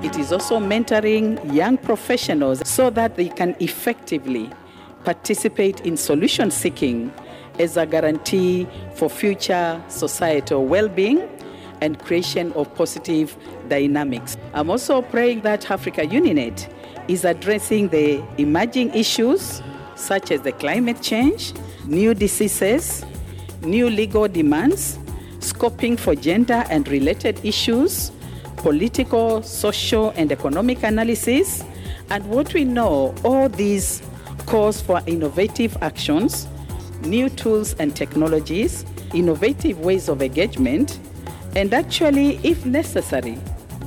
It 0.04 0.18
is 0.18 0.32
also 0.34 0.60
mentoring 0.60 1.54
young 1.54 1.78
professionals 1.78 2.68
so 2.68 2.90
that 2.90 3.16
they 3.16 3.30
can 3.30 3.56
effectively 3.60 4.50
participate 5.06 5.82
in 5.82 5.96
solution 5.98 6.52
seeking 6.52 7.14
as 7.60 7.78
a 7.78 7.86
guarantee 7.86 8.68
for 8.96 9.10
future 9.10 9.82
societal 9.88 10.66
well 10.66 10.90
being 10.90 11.28
and 11.82 12.00
creation 12.00 12.52
of 12.54 12.74
positive 12.76 13.38
dynamics. 13.70 14.38
I'm 14.54 14.70
also 14.70 15.02
praying 15.02 15.42
that 15.42 15.70
Africa 15.72 16.02
UniNet 16.02 16.70
is 17.08 17.24
addressing 17.24 17.90
the 17.90 18.24
emerging 18.38 18.94
issues 18.94 19.62
such 20.00 20.32
as 20.32 20.42
the 20.42 20.52
climate 20.54 21.02
change, 21.02 21.54
new 21.86 22.14
diseases, 22.14 23.06
new 23.62 23.90
legal 23.90 24.28
demands, 24.28 24.98
scoping 25.40 26.00
for 26.00 26.16
gender 26.16 26.64
and 26.70 26.88
related 26.88 27.44
issues, 27.44 28.12
political, 28.58 29.42
social, 29.44 30.10
and 30.12 30.32
economic 30.32 30.84
analysis. 30.84 31.64
And 32.10 32.26
what 32.30 32.54
we 32.54 32.64
know, 32.66 33.14
all 33.24 33.50
these 33.50 34.02
calls 34.46 34.82
for 34.82 35.02
innovative 35.06 35.78
actions, 35.82 36.48
new 37.02 37.30
tools 37.30 37.74
and 37.76 37.96
technologies, 37.96 38.86
innovative 39.14 39.80
ways 39.80 40.10
of 40.10 40.22
engagement, 40.22 41.00
and 41.56 41.74
actually, 41.74 42.40
if 42.44 42.66
necessary, 42.66 43.38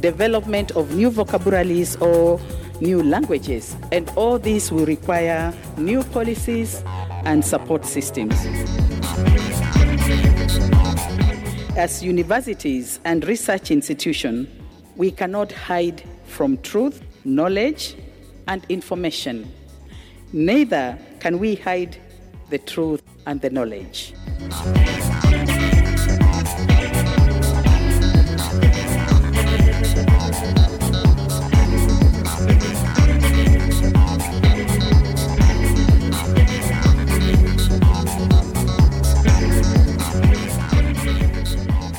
development 0.00 0.72
of 0.72 0.94
new 0.94 1.10
vocabularies 1.10 1.96
or 1.96 2.40
new 2.82 3.02
languages. 3.02 3.76
And 3.92 4.10
all 4.16 4.38
this 4.38 4.72
will 4.72 4.84
require 4.84 5.54
new 5.78 6.02
policies 6.02 6.82
and 7.24 7.44
support 7.44 7.86
systems. 7.86 8.34
As 11.76 12.02
universities 12.02 13.00
and 13.04 13.24
research 13.26 13.70
institutions, 13.70 14.48
we 14.96 15.10
cannot 15.10 15.52
hide 15.52 16.02
from 16.24 16.58
truth, 16.58 17.00
knowledge, 17.24 17.96
and 18.48 18.66
information. 18.68 19.50
Neither 20.32 20.98
can 21.20 21.38
we 21.38 21.54
hide 21.54 21.96
the 22.50 22.58
truth 22.58 23.02
and 23.26 23.40
the 23.40 23.48
knowledge. 23.48 24.12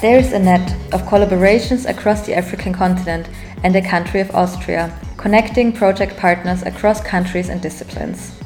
There 0.03 0.19
is 0.19 0.33
a 0.33 0.39
net 0.39 0.69
of 0.91 1.03
collaborations 1.03 1.88
across 1.89 2.25
the 2.25 2.36
African 2.36 2.74
continent 2.74 3.29
and 3.63 3.74
the 3.74 3.81
country 3.81 4.19
of 4.19 4.36
Austria, 4.36 4.91
connecting 5.15 5.72
project 5.72 6.17
partners 6.17 6.62
across 6.63 7.00
countries 7.00 7.48
and 7.48 7.62
disciplines. 7.62 8.38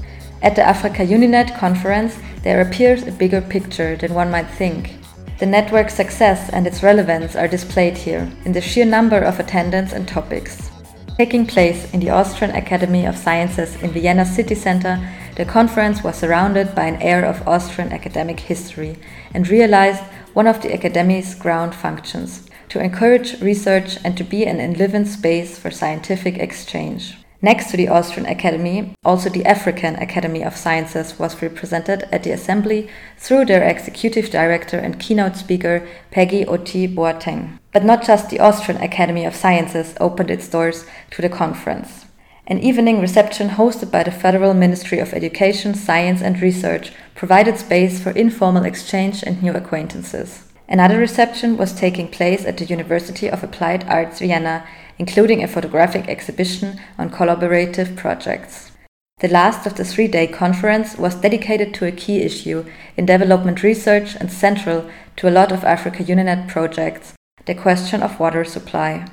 At 0.44 0.56
the 0.56 0.62
Africa 0.62 1.04
UniNet 1.04 1.58
conference, 1.58 2.16
there 2.44 2.62
appears 2.62 3.08
a 3.08 3.12
bigger 3.12 3.42
picture 3.42 3.96
than 3.96 4.14
one 4.14 4.30
might 4.30 4.52
think. 4.52 4.98
The 5.40 5.48
network's 5.48 5.96
success 5.96 6.48
and 6.52 6.68
its 6.68 6.84
relevance 6.84 7.36
are 7.36 7.48
displayed 7.48 7.98
here 7.98 8.32
in 8.46 8.52
the 8.52 8.62
sheer 8.62 8.86
number 8.86 9.18
of 9.18 9.40
attendants 9.40 9.94
and 9.94 10.08
topics. 10.08 10.70
Taking 11.18 11.48
place 11.48 11.92
in 11.92 12.00
the 12.00 12.12
Austrian 12.12 12.56
Academy 12.56 13.08
of 13.08 13.18
Sciences 13.18 13.82
in 13.82 13.90
Vienna 13.90 14.28
city 14.28 14.54
center, 14.54 15.02
the 15.36 15.46
conference 15.46 16.04
was 16.04 16.18
surrounded 16.18 16.76
by 16.76 16.86
an 16.86 17.02
air 17.02 17.26
of 17.26 17.48
Austrian 17.48 17.92
academic 17.92 18.40
history 18.40 18.96
and 19.34 19.48
realized 19.48 20.04
one 20.38 20.46
of 20.46 20.62
the 20.62 20.72
Academy's 20.72 21.34
ground 21.34 21.74
functions 21.74 22.48
to 22.70 22.80
encourage 22.80 23.42
research 23.42 23.98
and 24.04 24.16
to 24.16 24.24
be 24.24 24.46
an 24.46 24.60
enlivened 24.60 25.08
space 25.08 25.58
for 25.58 25.72
scientific 25.72 26.38
exchange. 26.38 27.18
Next 27.42 27.72
to 27.72 27.78
the 27.78 27.88
Austrian 27.88 28.30
Academy, 28.30 28.94
also 29.04 29.32
the 29.32 29.48
African 29.48 29.96
Academy 29.96 30.44
of 30.44 30.56
Sciences 30.56 31.18
was 31.18 31.42
represented 31.42 32.08
at 32.12 32.22
the 32.22 32.30
assembly 32.30 32.88
through 33.18 33.46
their 33.46 33.68
executive 33.68 34.30
director 34.30 34.78
and 34.78 35.00
keynote 35.00 35.38
speaker 35.38 35.88
Peggy 36.12 36.46
Oti 36.46 36.88
Boateng. 36.88 37.58
But 37.74 37.84
not 37.84 38.06
just 38.06 38.30
the 38.30 38.40
Austrian 38.40 38.80
Academy 38.80 39.26
of 39.26 39.36
Sciences 39.36 39.96
opened 40.00 40.30
its 40.30 40.48
doors 40.48 40.86
to 41.12 41.24
the 41.24 41.30
conference. 41.30 42.06
An 42.50 42.60
evening 42.60 43.02
reception 43.02 43.50
hosted 43.50 43.92
by 43.92 44.04
the 44.04 44.12
Federal 44.12 44.54
Ministry 44.54 45.00
of 45.00 45.14
Education, 45.14 45.74
Science 45.74 46.22
and 46.22 46.42
Research 46.42 46.94
provided 47.14 47.58
space 47.58 48.02
for 48.02 48.12
informal 48.12 48.64
exchange 48.64 49.22
and 49.22 49.44
new 49.44 49.52
acquaintances. 49.52 50.46
Another 50.70 50.98
reception 50.98 51.58
was 51.58 51.74
taking 51.74 52.08
place 52.08 52.46
at 52.46 52.58
the 52.58 52.64
University 52.64 53.30
of 53.30 53.44
Applied 53.44 53.84
Arts 53.90 54.20
Vienna, 54.20 54.66
including 54.98 55.44
a 55.44 55.48
photographic 55.48 56.08
exhibition 56.08 56.80
on 56.98 57.10
collaborative 57.10 57.98
projects. 57.98 58.72
The 59.20 59.28
last 59.28 59.68
of 59.68 59.76
the 59.76 59.84
three 59.84 60.08
day 60.08 60.26
conference 60.26 60.98
was 60.98 61.16
dedicated 61.16 61.74
to 61.74 61.86
a 61.86 61.92
key 61.92 62.22
issue 62.22 62.64
in 62.96 63.06
development 63.06 63.62
research 63.62 64.16
and 64.16 64.32
central 64.32 64.90
to 65.18 65.28
a 65.28 65.36
lot 65.38 65.52
of 65.52 65.66
Africa 65.66 66.02
Uninet 66.02 66.48
projects 66.48 67.14
the 67.46 67.56
question 67.56 68.02
of 68.02 68.22
water 68.22 68.46
supply. 68.46 69.06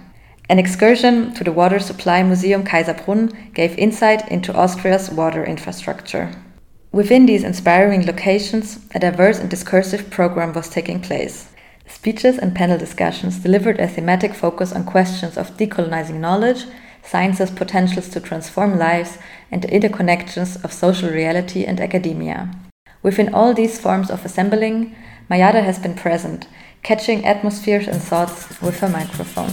An 0.46 0.58
excursion 0.58 1.32
to 1.34 1.42
the 1.42 1.52
Water 1.52 1.78
Supply 1.78 2.22
Museum 2.22 2.64
Kaiserbrunn 2.64 3.54
gave 3.54 3.78
insight 3.78 4.30
into 4.30 4.54
Austria's 4.54 5.10
water 5.10 5.42
infrastructure. 5.42 6.34
Within 6.92 7.24
these 7.24 7.44
inspiring 7.44 8.04
locations, 8.04 8.86
a 8.94 8.98
diverse 8.98 9.38
and 9.38 9.48
discursive 9.48 10.10
program 10.10 10.52
was 10.52 10.68
taking 10.68 11.00
place. 11.00 11.48
Speeches 11.86 12.36
and 12.36 12.54
panel 12.54 12.76
discussions 12.76 13.38
delivered 13.38 13.80
a 13.80 13.88
thematic 13.88 14.34
focus 14.34 14.70
on 14.70 14.84
questions 14.84 15.38
of 15.38 15.56
decolonizing 15.56 16.20
knowledge, 16.20 16.66
science's 17.02 17.50
potentials 17.50 18.10
to 18.10 18.20
transform 18.20 18.78
lives, 18.78 19.16
and 19.50 19.62
the 19.62 19.68
interconnections 19.68 20.62
of 20.62 20.74
social 20.74 21.08
reality 21.08 21.64
and 21.64 21.80
academia. 21.80 22.50
Within 23.02 23.32
all 23.34 23.54
these 23.54 23.80
forms 23.80 24.10
of 24.10 24.26
assembling, 24.26 24.94
Mayada 25.30 25.64
has 25.64 25.78
been 25.78 25.94
present, 25.94 26.46
catching 26.82 27.24
atmospheres 27.24 27.88
and 27.88 28.02
thoughts 28.02 28.60
with 28.60 28.80
her 28.80 28.90
microphone. 28.90 29.52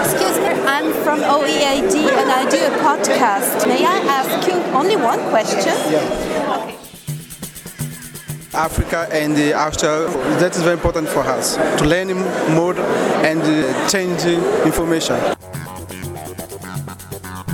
I'm 0.00 0.92
from 1.02 1.18
OEAD 1.22 1.94
and 2.20 2.30
I 2.30 2.48
do 2.48 2.56
a 2.58 2.70
podcast. 2.78 3.66
May 3.66 3.84
I 3.84 3.98
ask 4.06 4.46
you 4.46 4.54
only 4.72 4.94
one 4.94 5.18
question? 5.30 5.74
Yeah. 5.90 6.62
Okay. 6.62 6.78
Africa 8.54 9.08
and 9.10 9.36
uh, 9.36 9.58
Austria, 9.58 10.06
that 10.38 10.54
is 10.54 10.62
very 10.62 10.74
important 10.74 11.08
for 11.08 11.22
us 11.22 11.56
to 11.78 11.84
learn 11.84 12.14
more 12.54 12.78
and 13.26 13.42
uh, 13.42 13.88
change 13.88 14.24
information. 14.64 15.16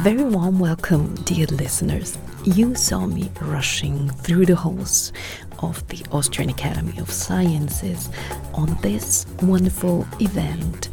Very 0.02 0.24
warm 0.24 0.58
welcome, 0.58 1.14
dear 1.24 1.46
listeners. 1.46 2.18
You 2.44 2.74
saw 2.74 3.06
me 3.06 3.30
rushing 3.40 4.10
through 4.10 4.44
the 4.44 4.56
halls 4.56 5.14
of 5.60 5.88
the 5.88 6.04
Austrian 6.12 6.50
Academy 6.50 6.98
of 6.98 7.10
Sciences 7.10 8.10
on 8.52 8.76
this 8.82 9.24
wonderful 9.40 10.06
event 10.20 10.90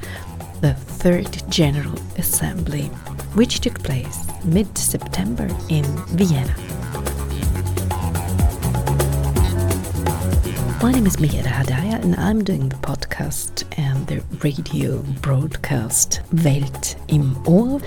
the 0.62 0.74
Third 0.76 1.42
General 1.50 1.96
Assembly, 2.18 2.86
which 3.34 3.62
took 3.62 3.82
place 3.82 4.20
mid 4.46 4.78
September 4.78 5.48
in 5.70 5.84
Vienna. 6.10 6.56
My 10.84 10.92
name 10.92 11.08
is 11.08 11.18
Mayada 11.18 11.46
Hadaya, 11.46 12.02
and 12.04 12.16
I'm 12.16 12.44
doing 12.44 12.70
the 12.70 12.76
podcast 12.78 13.66
and 13.78 14.06
the 14.06 14.24
radio 14.44 15.00
broadcast 15.22 16.22
Welt 16.44 16.96
im 17.08 17.36
Ohr 17.48 17.80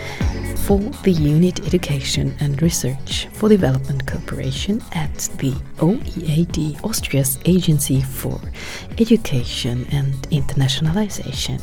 for 0.67 0.79
the 1.05 1.13
Unit 1.13 1.65
Education 1.67 2.35
and 2.41 2.61
Research 2.61 3.29
for 3.35 3.49
Development 3.49 4.05
Cooperation 4.07 4.83
at 4.93 5.15
the 5.39 5.53
OEAD, 5.79 6.83
Austria's 6.83 7.39
Agency 7.45 8.01
for 8.01 8.41
Education 8.99 9.87
and 9.93 10.15
Internationalization. 10.31 11.61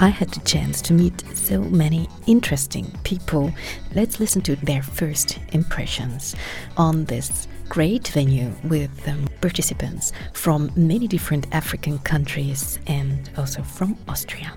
I 0.00 0.08
had 0.08 0.28
the 0.30 0.40
chance 0.40 0.80
to 0.82 0.92
meet 0.92 1.24
so 1.34 1.60
many 1.60 2.08
interesting 2.28 2.86
people. 3.02 3.52
Let's 3.96 4.20
listen 4.20 4.42
to 4.42 4.54
their 4.54 4.80
first 4.80 5.40
impressions 5.52 6.36
on 6.76 7.06
this 7.06 7.48
great 7.68 8.06
venue 8.08 8.52
with 8.62 9.08
um, 9.08 9.26
participants 9.40 10.12
from 10.32 10.70
many 10.76 11.08
different 11.08 11.48
African 11.52 11.98
countries 11.98 12.78
and 12.86 13.28
also 13.36 13.62
from 13.62 13.98
Austria. 14.06 14.52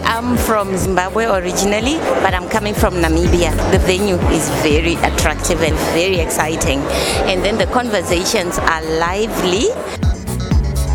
I'm 0.00 0.38
from 0.38 0.78
Zimbabwe 0.78 1.26
originally, 1.26 1.98
but 2.22 2.32
I'm 2.32 2.48
coming 2.48 2.72
from 2.72 2.94
Namibia. 2.94 3.54
The 3.70 3.80
venue 3.80 4.16
is 4.30 4.48
very 4.62 4.94
attractive 4.94 5.60
and 5.62 5.76
very 5.92 6.20
exciting, 6.20 6.80
and 7.28 7.44
then 7.44 7.58
the 7.58 7.66
conversations 7.66 8.58
are 8.58 8.82
lively 8.98 9.66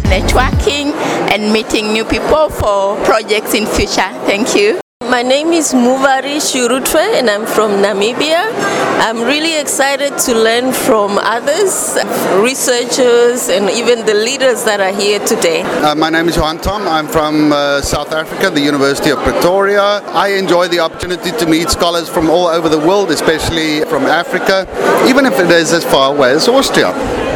networking 0.07 0.93
and 1.31 1.51
meeting 1.51 1.91
new 1.91 2.05
people 2.05 2.49
for 2.49 2.95
projects 3.03 3.53
in 3.53 3.65
future. 3.65 4.09
Thank 4.25 4.55
you. 4.55 4.79
My 5.01 5.21
name 5.21 5.53
is 5.53 5.73
Muvari 5.73 6.37
Shurutwe 6.37 7.19
and 7.19 7.29
I'm 7.29 7.45
from 7.45 7.71
Namibia. 7.83 8.51
I'm 8.99 9.21
really 9.21 9.57
excited 9.59 10.17
to 10.25 10.33
learn 10.33 10.73
from 10.73 11.17
others, 11.19 11.97
researchers, 12.41 13.47
and 13.47 13.69
even 13.69 14.05
the 14.05 14.13
leaders 14.13 14.63
that 14.65 14.81
are 14.81 14.91
here 14.91 15.19
today. 15.19 15.61
Uh, 15.61 15.95
my 15.95 16.09
name 16.09 16.27
is 16.27 16.35
Johan 16.35 16.57
Tom. 16.59 16.87
I'm 16.87 17.07
from 17.07 17.53
uh, 17.53 17.81
South 17.81 18.11
Africa, 18.11 18.49
the 18.49 18.59
University 18.59 19.11
of 19.11 19.19
Pretoria. 19.19 20.01
I 20.11 20.29
enjoy 20.29 20.67
the 20.67 20.79
opportunity 20.79 21.31
to 21.31 21.45
meet 21.45 21.69
scholars 21.69 22.09
from 22.09 22.29
all 22.29 22.47
over 22.47 22.67
the 22.67 22.79
world, 22.79 23.11
especially 23.11 23.85
from 23.85 24.05
Africa, 24.05 24.67
even 25.07 25.25
if 25.25 25.39
it 25.39 25.51
is 25.51 25.73
as 25.73 25.85
far 25.85 26.13
away 26.13 26.31
as 26.31 26.47
Austria. 26.47 27.26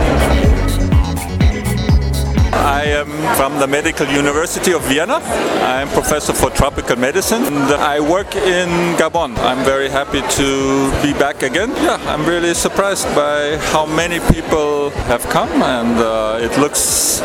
I 2.61 2.83
am 2.83 3.09
from 3.35 3.57
the 3.57 3.65
Medical 3.65 4.05
University 4.05 4.71
of 4.71 4.83
Vienna. 4.83 5.15
I 5.15 5.81
am 5.81 5.87
professor 5.87 6.31
for 6.31 6.51
tropical 6.51 6.95
medicine 6.95 7.43
and 7.43 7.57
I 7.73 7.99
work 7.99 8.35
in 8.35 8.69
Gabon. 8.97 9.35
I'm 9.39 9.65
very 9.65 9.89
happy 9.89 10.21
to 10.21 10.91
be 11.01 11.11
back 11.13 11.41
again. 11.41 11.71
Yeah, 11.77 11.97
I'm 12.05 12.23
really 12.23 12.53
surprised 12.53 13.07
by 13.15 13.57
how 13.73 13.87
many 13.87 14.19
people 14.31 14.91
have 15.09 15.27
come 15.29 15.49
and 15.63 15.97
uh, 15.97 16.37
it 16.39 16.55
looks 16.59 17.21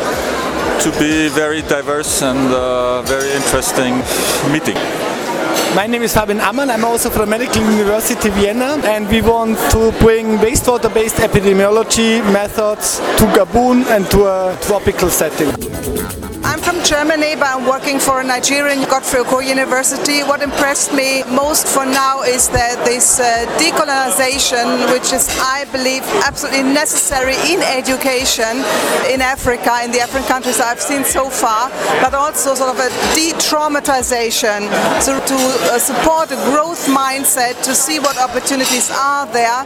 to 0.81 0.89
be 0.97 1.29
very 1.29 1.61
diverse 1.61 2.23
and 2.23 2.51
uh, 2.51 3.03
very 3.03 3.31
interesting 3.33 4.01
meeting. 4.51 4.77
My 5.75 5.85
name 5.85 6.01
is 6.01 6.13
Fabian 6.13 6.39
Ammann. 6.39 6.69
I'm 6.69 6.83
also 6.83 7.09
from 7.09 7.29
Medical 7.29 7.61
University 7.61 8.29
Vienna, 8.29 8.79
and 8.83 9.07
we 9.09 9.21
want 9.21 9.57
to 9.71 9.91
bring 9.99 10.37
wastewater-based 10.37 11.17
epidemiology 11.17 12.23
methods 12.33 12.97
to 13.17 13.25
Gabon 13.35 13.85
and 13.87 14.09
to 14.11 14.25
a 14.25 14.57
tropical 14.61 15.09
setting. 15.09 16.36
I'm 16.47 16.59
from 16.59 16.81
Germany, 16.81 17.35
but 17.35 17.47
I'm 17.47 17.67
working 17.67 17.99
for 17.99 18.21
a 18.21 18.23
Nigerian 18.23 18.79
Godfrey 18.87 19.19
Okoye 19.19 19.47
University. 19.49 20.23
What 20.23 20.41
impressed 20.41 20.93
me 20.93 21.21
most 21.25 21.67
for 21.67 21.85
now 21.85 22.23
is 22.23 22.47
that 22.49 22.79
this 22.85 23.19
uh, 23.19 23.43
decolonization, 23.59 24.89
which 24.93 25.11
is, 25.11 25.27
I 25.41 25.65
believe, 25.73 26.03
absolutely 26.23 26.63
necessary 26.63 27.35
in 27.51 27.59
education 27.61 28.63
in 29.11 29.19
Africa, 29.19 29.81
in 29.83 29.91
the 29.91 29.99
African 29.99 30.25
countries 30.25 30.61
I've 30.61 30.79
seen 30.79 31.03
so 31.03 31.29
far, 31.29 31.69
but 31.99 32.13
also 32.13 32.55
sort 32.55 32.71
of 32.71 32.79
a 32.79 32.89
de-traumatization 33.13 34.71
so 35.01 35.19
to 35.19 35.35
uh, 35.35 35.77
support 35.77 36.31
a 36.31 36.39
growth 36.55 36.87
mindset, 36.87 37.61
to 37.63 37.75
see 37.75 37.99
what 37.99 38.17
opportunities 38.17 38.89
are 38.89 39.27
there, 39.33 39.65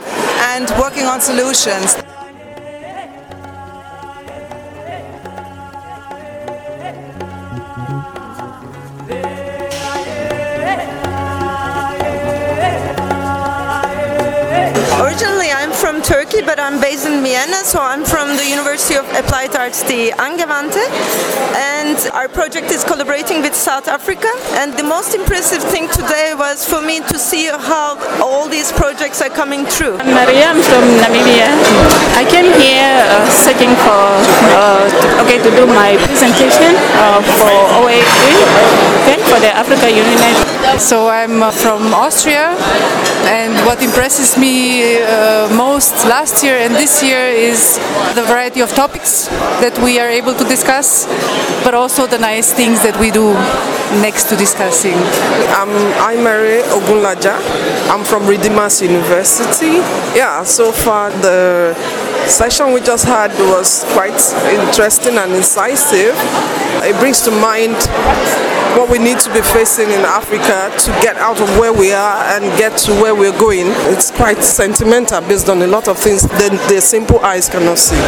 and 0.50 0.68
working 0.82 1.06
on 1.06 1.22
solutions. 1.22 2.01
But 16.46 16.60
I'm 16.60 16.82
based 16.82 17.06
in 17.06 17.24
Vienna, 17.24 17.64
so 17.64 17.80
I'm 17.80 18.04
from 18.04 18.36
the 18.36 18.44
University 18.44 18.96
of 18.96 19.06
Applied 19.14 19.56
Arts, 19.56 19.84
the 19.84 20.10
Angewandte, 20.18 20.82
and 21.56 21.96
our 22.12 22.28
project 22.28 22.72
is 22.72 22.84
collaborating 22.84 23.42
with 23.42 23.54
South 23.56 23.88
Africa. 23.88 24.28
And 24.58 24.74
the 24.74 24.84
most 24.84 25.14
impressive 25.14 25.62
thing 25.64 25.88
today 25.90 26.34
was 26.36 26.66
for 26.68 26.82
me 26.82 27.00
to 27.08 27.18
see 27.20 27.46
how 27.48 27.96
all 28.20 28.50
these 28.50 28.72
projects 28.72 29.22
are 29.22 29.30
coming 29.30 29.66
through. 29.66 29.98
I'm 30.02 30.12
Maria, 30.12 30.50
I'm 30.50 30.62
from 30.66 30.84
Namibia. 31.00 31.54
I 32.18 32.26
came 32.26 32.50
here 32.60 33.00
uh, 33.06 33.30
searching 33.30 33.72
for, 33.86 34.02
uh, 34.58 35.24
okay, 35.24 35.38
to 35.38 35.50
do 35.56 35.68
my 35.68 35.96
presentation 36.10 36.74
uh, 37.00 37.22
for 37.38 37.54
OAD, 37.86 38.18
okay, 39.06 39.22
for 39.30 39.40
the 39.40 39.54
Africa 39.54 39.88
Union. 39.88 40.61
So 40.80 41.10
I'm 41.10 41.44
uh, 41.44 41.52
from 41.52 41.94
Austria, 41.94 42.56
and 43.28 43.54
what 43.66 43.82
impresses 43.84 44.38
me 44.38 45.02
uh, 45.02 45.48
most 45.56 45.94
last 46.08 46.44
year 46.44 46.58
and 46.58 46.74
this 46.74 47.04
year 47.04 47.28
is 47.28 47.78
the 48.16 48.24
variety 48.24 48.62
of 48.62 48.70
topics 48.72 49.28
that 49.62 49.78
we 49.84 50.00
are 50.00 50.10
able 50.10 50.34
to 50.34 50.44
discuss, 50.46 51.06
but 51.64 51.74
also 51.74 52.08
the 52.08 52.18
nice 52.18 52.52
things 52.52 52.82
that 52.84 52.98
we 53.00 53.12
do 53.12 53.34
next 54.02 54.30
to 54.30 54.36
discussing. 54.36 54.98
I'm, 55.56 55.70
I'm 56.02 56.24
Mary 56.24 56.62
Ogunlaja. 56.74 57.38
I'm 57.92 58.04
from 58.04 58.26
Redeemers 58.28 58.82
University. 58.82 59.84
Yeah, 60.18 60.44
so 60.44 60.72
far 60.72 61.12
the 61.22 61.76
session 62.28 62.74
we 62.74 62.82
just 62.82 63.06
had 63.06 63.32
was 63.50 63.84
quite 63.94 64.18
interesting 64.50 65.18
and 65.18 65.32
incisive. 65.34 66.16
It 66.84 66.98
brings 67.00 67.22
to 67.22 67.32
mind 67.32 67.76
what 68.78 68.90
we 68.90 69.00
need 69.00 69.20
to 69.20 69.34
be 69.34 69.42
facing 69.42 69.90
in 69.90 70.02
Africa 70.02 70.72
to 70.86 70.92
get 71.02 71.18
out 71.18 71.40
of 71.42 71.50
where 71.58 71.74
we 71.74 71.92
are 71.92 72.24
and 72.36 72.44
get 72.58 72.78
to 72.80 72.92
where 73.02 73.16
we're 73.16 73.38
going. 73.38 73.68
It's 73.92 74.12
quite 74.12 74.38
sentimental 74.44 75.22
based 75.22 75.50
on 75.50 75.62
a 75.62 75.68
lot 75.68 75.88
of 75.88 75.98
things 75.98 76.24
that 76.24 76.52
the 76.70 76.82
simple 76.82 77.20
eyes 77.20 77.50
cannot 77.50 77.78
see. 77.78 78.00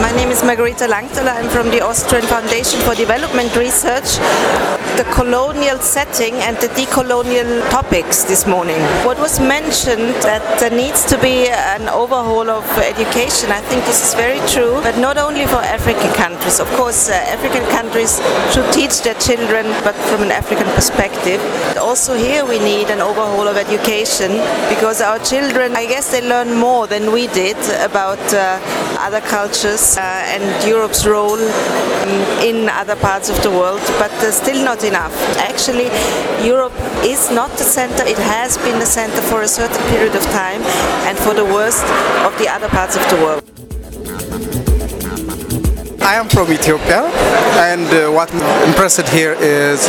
My 0.00 0.12
name 0.12 0.30
is 0.30 0.42
Margarita 0.42 0.86
Langthaler. 0.86 1.34
I'm 1.36 1.48
from 1.50 1.70
the 1.70 1.82
Austrian 1.82 2.24
Foundation 2.26 2.80
for 2.80 2.94
Development 2.94 3.54
Research. 3.54 4.18
The 5.00 5.10
colonial 5.14 5.78
setting 5.78 6.34
and 6.44 6.58
the 6.58 6.66
decolonial 6.76 7.66
topics 7.70 8.24
this 8.24 8.46
morning. 8.46 8.76
What 9.08 9.18
was 9.18 9.40
mentioned 9.40 10.12
that 10.28 10.44
there 10.60 10.70
needs 10.70 11.06
to 11.06 11.16
be 11.22 11.48
an 11.48 11.88
overhaul 11.88 12.50
of 12.50 12.68
education. 12.76 13.50
I 13.50 13.62
think 13.62 13.86
this 13.86 14.04
is 14.06 14.12
very 14.12 14.40
true, 14.46 14.78
but 14.82 14.98
not 14.98 15.16
only 15.16 15.46
for 15.46 15.56
African 15.56 16.12
countries. 16.12 16.60
Of 16.60 16.68
course, 16.72 17.08
uh, 17.08 17.14
African 17.14 17.64
countries 17.70 18.20
should 18.52 18.70
teach 18.74 19.00
their 19.00 19.14
children, 19.14 19.64
but 19.84 19.94
from 20.12 20.20
an 20.20 20.32
African 20.32 20.68
perspective. 20.74 21.40
Also 21.78 22.12
here 22.14 22.44
we 22.44 22.58
need 22.58 22.90
an 22.90 23.00
overhaul 23.00 23.48
of 23.48 23.56
education 23.56 24.32
because 24.68 25.00
our 25.00 25.18
children, 25.20 25.76
I 25.76 25.86
guess 25.86 26.12
they 26.12 26.20
learn 26.20 26.52
more 26.52 26.86
than 26.86 27.10
we 27.10 27.26
did 27.28 27.56
about 27.80 28.20
uh, 28.34 28.60
other 29.00 29.22
cultures 29.22 29.96
uh, 29.96 30.02
and 30.34 30.44
Europe's 30.68 31.06
role 31.06 31.40
um, 31.40 32.10
in 32.44 32.68
other 32.68 32.96
parts 32.96 33.30
of 33.30 33.42
the 33.42 33.50
world, 33.50 33.80
but 33.98 34.12
still 34.30 34.62
not 34.62 34.84
enough. 34.90 35.14
Actually, 35.38 35.88
Europe 36.44 36.74
is 37.14 37.30
not 37.30 37.50
the 37.60 37.68
center, 37.78 38.02
it 38.14 38.18
has 38.18 38.58
been 38.58 38.78
the 38.78 38.90
center 38.98 39.22
for 39.30 39.42
a 39.42 39.48
certain 39.48 39.82
period 39.92 40.14
of 40.16 40.24
time 40.42 40.62
and 41.08 41.16
for 41.18 41.32
the 41.32 41.44
worst 41.44 41.84
of 42.26 42.32
the 42.40 42.48
other 42.48 42.68
parts 42.68 42.96
of 42.96 43.04
the 43.10 43.16
world. 43.24 43.42
I 46.02 46.14
am 46.14 46.28
from 46.28 46.50
Ethiopia, 46.50 47.02
and 47.70 47.86
uh, 47.92 48.10
what 48.10 48.32
impressed 48.66 49.08
here 49.10 49.34
is 49.38 49.86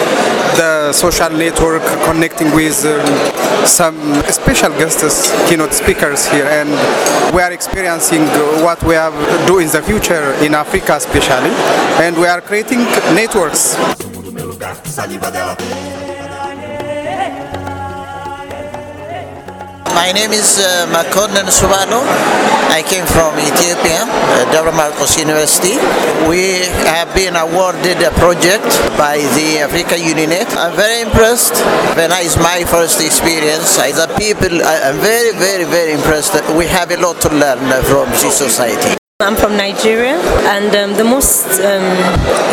the 0.61 0.91
social 0.93 1.31
network 1.31 1.81
connecting 2.03 2.53
with 2.53 2.85
um, 2.85 3.65
some 3.65 3.97
special 4.29 4.69
guests, 4.71 5.31
keynote 5.49 5.73
speakers 5.73 6.27
here, 6.27 6.45
and 6.45 6.69
we 7.33 7.41
are 7.41 7.51
experiencing 7.51 8.23
what 8.61 8.83
we 8.83 8.93
have 8.93 9.15
do 9.47 9.59
in 9.59 9.69
the 9.69 9.81
future 9.81 10.33
in 10.45 10.53
Africa, 10.53 10.97
especially, 10.97 11.53
and 12.05 12.15
we 12.17 12.27
are 12.27 12.41
creating 12.41 12.83
networks. 13.15 13.75
My 19.93 20.11
name 20.13 20.31
is 20.31 20.59
uh, 20.59 20.87
Makonnen 20.87 21.45
Subano. 21.51 22.01
I 22.71 22.81
came 22.81 23.05
from 23.05 23.35
Ethiopia, 23.37 24.07
uh, 24.07 24.47
Debre 24.51 24.71
Markos 24.71 25.19
University. 25.19 25.75
We 26.27 26.63
have 26.87 27.13
been 27.13 27.35
awarded 27.35 28.01
a 28.01 28.11
project 28.15 28.63
by 28.97 29.17
the 29.35 29.59
Africa 29.59 29.95
Uninet. 29.95 30.47
I'm 30.55 30.75
very 30.75 31.01
impressed. 31.01 31.59
When 31.97 32.09
it's 32.11 32.37
my 32.37 32.63
first 32.65 33.01
experience, 33.01 33.75
the 33.75 34.07
people, 34.17 34.63
I'm 34.63 34.97
very, 34.99 35.35
very, 35.35 35.65
very 35.65 35.93
impressed. 35.93 36.33
We 36.55 36.65
have 36.67 36.91
a 36.91 36.97
lot 36.97 37.19
to 37.21 37.29
learn 37.29 37.59
from 37.83 38.09
this 38.09 38.37
society. 38.37 39.00
I'm 39.21 39.35
from 39.35 39.55
Nigeria, 39.55 40.17
and 40.49 40.73
um, 40.75 40.97
the 40.97 41.03
most 41.03 41.45
um, 41.61 41.85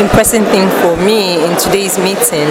impressive 0.05 0.47
thing 0.49 0.69
for 0.83 0.97
me 1.03 1.43
in 1.43 1.57
today's 1.57 1.99
meeting 1.99 2.49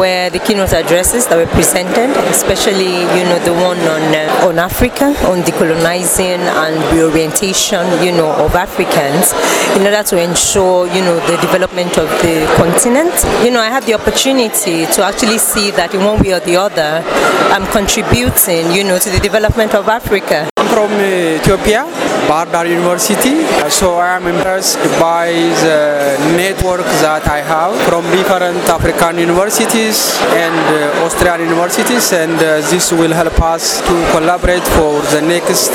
were 0.00 0.30
the 0.30 0.40
keynote 0.40 0.72
addresses 0.72 1.26
that 1.28 1.36
were 1.36 1.50
presented, 1.52 2.08
especially 2.32 3.04
you 3.18 3.24
know 3.28 3.38
the 3.44 3.52
one 3.52 3.78
on 3.84 4.02
uh, 4.16 4.48
on 4.48 4.58
Africa, 4.58 5.12
on 5.28 5.42
decolonizing 5.42 6.40
and 6.40 6.74
reorientation, 6.96 7.84
you 8.02 8.12
know, 8.12 8.32
of 8.32 8.54
Africans, 8.54 9.32
in 9.76 9.84
order 9.84 10.02
to 10.02 10.16
ensure 10.22 10.86
you 10.88 11.02
know 11.02 11.20
the 11.28 11.36
development 11.44 11.98
of 11.98 12.08
the 12.24 12.48
continent. 12.56 13.12
You 13.44 13.50
know, 13.50 13.60
I 13.60 13.68
had 13.68 13.82
the 13.84 13.94
opportunity 13.94 14.86
to 14.86 15.04
actually 15.04 15.38
see 15.38 15.70
that 15.72 15.94
in 15.94 16.02
one 16.02 16.22
way 16.22 16.32
or 16.32 16.40
the 16.40 16.56
other, 16.56 17.04
I'm 17.52 17.66
contributing, 17.72 18.72
you 18.72 18.84
know, 18.84 18.98
to 18.98 19.10
the 19.10 19.20
development 19.20 19.74
of 19.74 19.88
Africa. 19.88 20.48
I'm 20.56 20.66
from 20.68 20.90
uh, 20.92 21.38
Ethiopia, 21.40 21.84
Bahir 22.28 22.50
Dar 22.50 22.66
University. 22.66 23.33
So 23.70 23.96
I 23.98 24.16
am 24.16 24.26
impressed 24.26 24.78
by 25.00 25.32
the 25.64 26.16
network 26.36 26.84
that 27.02 27.26
I 27.26 27.40
have 27.40 27.74
from 27.88 28.04
different 28.12 28.62
African 28.68 29.18
universities 29.18 30.14
and 30.30 30.54
uh, 30.54 31.04
Austrian 31.04 31.40
universities, 31.40 32.12
and 32.12 32.34
uh, 32.34 32.60
this 32.70 32.92
will 32.92 33.12
help 33.12 33.40
us 33.40 33.80
to 33.80 33.94
collaborate 34.12 34.66
for 34.76 35.00
the 35.14 35.22
next 35.22 35.72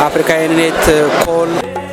Africa 0.00 0.32
Net 0.48 0.74
uh, 0.88 1.24
call. 1.24 1.85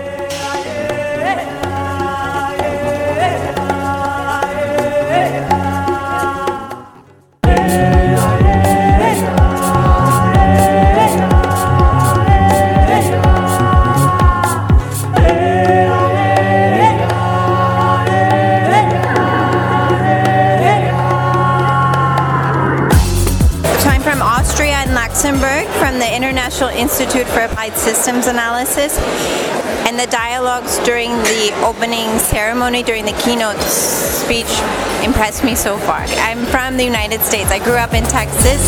Institute 26.84 27.26
for 27.28 27.40
Applied 27.40 27.78
Systems 27.78 28.28
Analysis. 28.28 29.00
And 29.88 29.98
the 29.98 30.08
dialogues 30.08 30.80
during 30.80 31.12
the 31.12 31.54
opening 31.64 32.10
ceremony, 32.20 32.84
during 32.84 33.06
the 33.06 33.14
keynote 33.24 33.62
speech, 33.62 34.52
impressed 35.02 35.46
me 35.46 35.56
so 35.56 35.78
far. 35.78 36.02
I'm 36.28 36.46
from 36.48 36.76
the 36.76 36.84
United 36.84 37.22
States. 37.22 37.50
I 37.52 37.64
grew 37.64 37.78
up 37.78 37.94
in 37.94 38.04
Texas. 38.04 38.60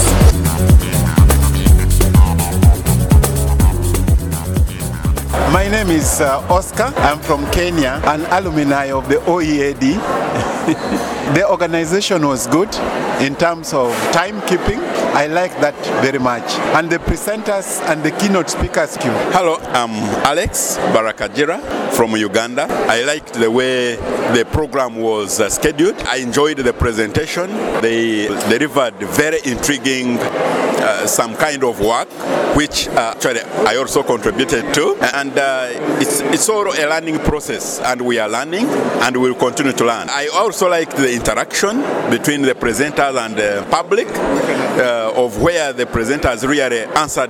My 5.51 5.67
name 5.67 5.89
is 5.89 6.21
uh, 6.21 6.39
Oscar. 6.49 6.93
I'm 6.95 7.19
from 7.19 7.45
Kenya, 7.51 7.99
an 8.05 8.21
alumni 8.31 8.91
of 8.91 9.09
the 9.09 9.15
OEAD. 9.27 9.79
the 11.35 11.45
organization 11.49 12.25
was 12.25 12.47
good 12.47 12.73
in 13.19 13.35
terms 13.35 13.73
of 13.73 13.91
timekeeping. 14.13 14.94
I 15.15 15.27
like 15.27 15.57
that 15.61 15.75
very 16.03 16.19
much. 16.19 16.43
And 16.75 16.89
the 16.89 16.97
presenters 16.97 17.81
and 17.89 18.03
the 18.03 18.11
keynote 18.11 18.49
speakers. 18.49 18.97
Hello, 19.31 19.55
I'm 19.71 19.91
Alex 20.25 20.75
Barakajira 20.91 21.93
from 21.93 22.17
Uganda. 22.17 22.67
I 22.69 23.01
liked 23.05 23.33
the 23.33 23.49
way 23.49 23.95
the 23.95 24.45
program 24.51 24.97
was 24.97 25.39
uh, 25.39 25.49
scheduled. 25.49 25.95
I 26.01 26.17
enjoyed 26.17 26.57
the 26.57 26.73
presentation. 26.73 27.49
They 27.79 28.27
delivered 28.49 28.95
very 28.95 29.39
intriguing 29.45 30.17
uh, 30.19 31.07
some 31.07 31.33
kind 31.35 31.63
of 31.63 31.79
work, 31.79 32.09
which 32.57 32.89
uh, 32.89 33.13
actually 33.15 33.41
I 33.65 33.77
also 33.77 34.03
contributed 34.03 34.73
to. 34.73 34.97
And 35.15 35.31
uh, 35.37 35.69
it's, 36.01 36.19
it's 36.19 36.49
all 36.49 36.67
a 36.67 36.85
learning 36.89 37.19
process, 37.19 37.79
and 37.79 38.01
we 38.01 38.19
are 38.19 38.27
learning, 38.27 38.65
and 38.65 39.15
we 39.15 39.29
will 39.31 39.39
continue 39.39 39.71
to 39.71 39.85
learn. 39.85 40.09
I 40.09 40.27
also 40.33 40.69
liked 40.69 40.97
the 40.97 41.13
interaction 41.13 41.77
between 42.09 42.41
the 42.41 42.53
presenters 42.53 43.15
and 43.17 43.35
the 43.37 43.65
public, 43.71 44.07
uh, 44.09 45.04
Uh, 45.05 45.23
of 45.23 45.39
where 45.39 45.71
the 45.71 45.85
presenters 45.85 46.47
really 46.47 46.79
answered 46.95 47.29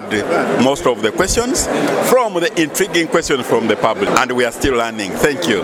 most 0.64 0.88
of 0.88 1.02
the 1.02 1.12
questions 1.12 1.68
from 2.10 2.34
the 2.36 2.50
intriguing 2.56 3.06
questions 3.06 3.46
from 3.46 3.68
the 3.68 3.76
public, 3.76 4.08
and 4.12 4.32
we 4.32 4.46
are 4.46 4.52
still 4.52 4.78
learning. 4.78 5.12
Thank 5.12 5.46
you. 5.50 5.64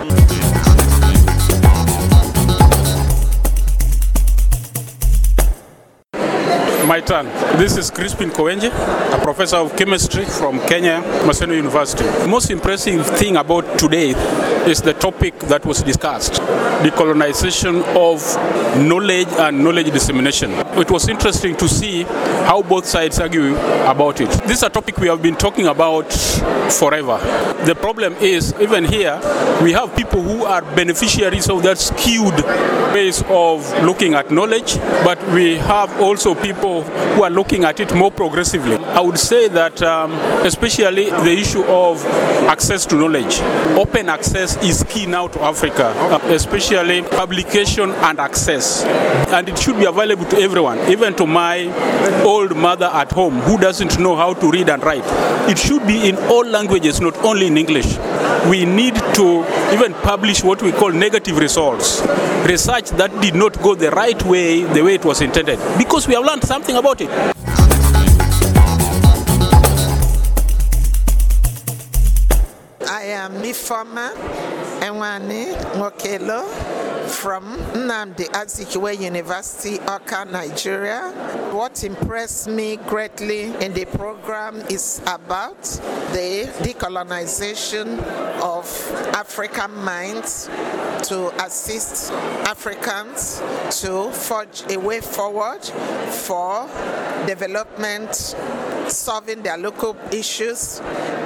My 6.86 7.00
turn. 7.00 7.26
This 7.56 7.78
is 7.78 7.90
Crispin 7.90 8.28
Kowenje, 8.28 8.68
a 8.68 9.18
professor 9.22 9.56
of 9.56 9.74
chemistry 9.74 10.26
from 10.26 10.58
Kenya, 10.66 11.00
Maseno 11.24 11.56
University. 11.56 12.04
The 12.04 12.28
most 12.28 12.50
impressive 12.50 13.06
thing 13.06 13.36
about 13.38 13.78
today 13.78 14.12
is 14.66 14.80
the 14.80 14.94
topic 14.94 15.38
that 15.40 15.64
was 15.64 15.82
discussed 15.82 16.34
decolonization 16.82 17.82
of 17.94 18.22
knowledge 18.86 19.28
and 19.38 19.62
knowledge 19.62 19.90
dissemination. 19.92 20.50
It 20.78 20.90
was 20.90 21.08
interesting 21.08 21.56
to 21.56 21.68
see 21.68 22.02
how 22.02 22.62
both 22.62 22.86
sides 22.86 23.20
argue 23.20 23.54
about 23.86 24.20
it. 24.20 24.30
This 24.46 24.58
is 24.58 24.62
a 24.64 24.70
topic 24.70 24.96
we 24.98 25.08
have 25.08 25.22
been 25.22 25.36
talking 25.36 25.66
about 25.66 26.12
forever. 26.72 27.18
The 27.64 27.74
problem 27.74 28.14
is, 28.14 28.54
even 28.60 28.84
here, 28.84 29.20
we 29.62 29.72
have 29.72 29.94
people 29.94 30.22
who 30.22 30.44
are 30.44 30.62
beneficiaries 30.74 31.48
of 31.48 31.62
that 31.62 31.78
skewed 31.78 32.34
ways 32.92 33.22
of 33.28 33.70
looking 33.84 34.14
at 34.14 34.30
knowledge, 34.30 34.76
but 35.04 35.22
we 35.32 35.56
have 35.56 36.00
also 36.00 36.34
people 36.34 36.82
who 36.82 37.22
are 37.22 37.30
looking 37.30 37.64
at 37.64 37.78
it 37.80 37.94
more 37.94 38.10
progressively. 38.10 38.76
I 38.76 39.00
would 39.00 39.18
say 39.18 39.48
that, 39.48 39.80
um, 39.82 40.12
especially 40.44 41.10
the 41.10 41.32
issue 41.32 41.62
of 41.64 42.04
access 42.48 42.84
to 42.86 42.96
knowledge, 42.96 43.40
open 43.78 44.08
access 44.08 44.51
is 44.56 44.84
key 44.88 45.06
now 45.06 45.28
to 45.28 45.40
Africa, 45.42 45.86
uh, 45.96 46.18
especially 46.28 47.02
publication 47.02 47.90
and 47.90 48.18
access. 48.18 48.84
And 49.32 49.48
it 49.48 49.58
should 49.58 49.76
be 49.78 49.84
available 49.84 50.24
to 50.26 50.38
everyone, 50.38 50.78
even 50.90 51.14
to 51.16 51.26
my 51.26 51.64
old 52.24 52.56
mother 52.56 52.86
at 52.86 53.10
home 53.12 53.40
who 53.40 53.58
doesn't 53.58 53.98
know 53.98 54.16
how 54.16 54.34
to 54.34 54.50
read 54.50 54.68
and 54.68 54.82
write. 54.82 55.04
It 55.50 55.58
should 55.58 55.86
be 55.86 56.08
in 56.08 56.16
all 56.28 56.44
languages, 56.44 57.00
not 57.00 57.16
only 57.24 57.46
in 57.46 57.56
English. 57.56 57.98
We 58.48 58.64
need 58.64 58.96
to 59.14 59.44
even 59.72 59.94
publish 60.02 60.42
what 60.42 60.62
we 60.62 60.72
call 60.72 60.90
negative 60.90 61.38
results, 61.38 62.02
research 62.46 62.90
that 62.90 63.10
did 63.20 63.34
not 63.34 63.60
go 63.62 63.74
the 63.74 63.90
right 63.90 64.20
way, 64.24 64.62
the 64.64 64.82
way 64.82 64.94
it 64.94 65.04
was 65.04 65.20
intended, 65.20 65.58
because 65.78 66.08
we 66.08 66.14
have 66.14 66.24
learned 66.24 66.44
something 66.44 66.76
about 66.76 67.00
it. 67.00 67.10
I 73.22 73.26
am 73.26 73.34
Ifoma 73.34 74.10
Enwani 74.92 75.46
Ngokelo 75.76 76.44
from 77.08 77.56
Nnamdi 77.74 78.26
Azikiwe 78.30 78.98
University, 79.00 79.78
Awka, 79.78 80.30
Nigeria. 80.30 81.10
What 81.52 81.82
impressed 81.82 82.48
me 82.48 82.76
greatly 82.76 83.44
in 83.64 83.72
the 83.72 83.86
program 83.86 84.56
is 84.68 85.00
about 85.06 85.62
the 86.12 86.46
decolonization 86.60 87.98
of 88.42 88.66
African 89.14 89.74
minds 89.82 90.50
to 91.08 91.32
assist 91.44 92.12
Africans 92.46 93.40
to 93.80 94.10
forge 94.10 94.62
a 94.70 94.78
way 94.78 95.00
forward 95.00 95.64
for 95.64 96.66
development, 97.26 98.14
solving 98.88 99.42
their 99.42 99.56
local 99.58 99.96
issues 100.12 100.80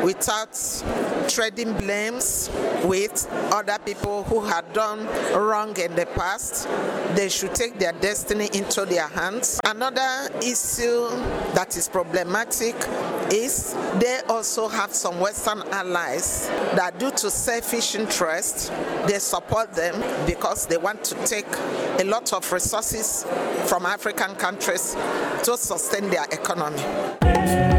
without 0.05 0.55
trading 1.29 1.73
blames 1.75 2.51
with 2.85 3.27
other 3.57 3.79
people 3.79 4.23
who 4.25 4.45
had 4.45 4.71
done 4.73 5.07
wrong 5.35 5.77
in 5.79 5.95
the 5.95 6.07
past. 6.15 6.69
They 7.17 7.29
should 7.29 7.55
take 7.55 7.79
their 7.79 7.93
destiny 7.93 8.49
into 8.53 8.85
their 8.85 9.09
hands. 9.09 9.59
Another 9.65 10.29
issue 10.39 11.09
that 11.55 11.75
is 11.77 11.89
problematic 11.89 12.75
is 13.33 13.75
they 13.99 14.21
also 14.29 14.69
have 14.69 14.93
some 14.93 15.21
Western 15.21 15.63
allies 15.73 16.49
that, 16.75 16.99
due 16.99 17.11
to 17.13 17.31
selfish 17.31 17.95
interest, 17.95 18.73
they 19.07 19.19
support 19.19 19.73
them 19.73 19.95
because 20.27 20.67
they 20.67 20.77
want 20.77 21.03
to 21.05 21.15
take 21.27 21.47
a 21.99 22.05
lot 22.05 22.33
of 22.33 22.53
resources 22.53 23.25
from 23.67 23.87
African 23.87 24.35
countries 24.37 24.95
to 25.45 25.57
sustain 25.57 26.11
their 26.11 26.25
economy. 26.25 27.76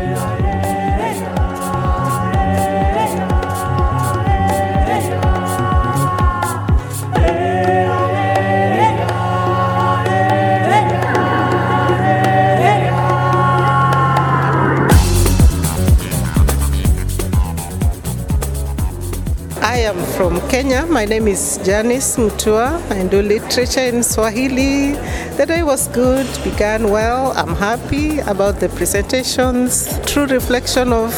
From 20.18 20.42
Kenya. 20.50 20.84
My 20.88 21.06
name 21.06 21.28
is 21.28 21.60
Janice 21.64 22.18
Mutua. 22.18 22.82
I 22.90 23.06
do 23.06 23.22
literature 23.22 23.82
in 23.82 24.02
Swahili. 24.02 24.94
The 25.38 25.46
day 25.46 25.62
was 25.62 25.88
good, 25.90 26.26
began 26.44 26.90
well. 26.90 27.34
I'm 27.38 27.54
happy 27.54 28.18
about 28.26 28.60
the 28.60 28.70
presentations. 28.70 29.86
True 30.08 30.26
reflection 30.26 30.92
of 30.92 31.14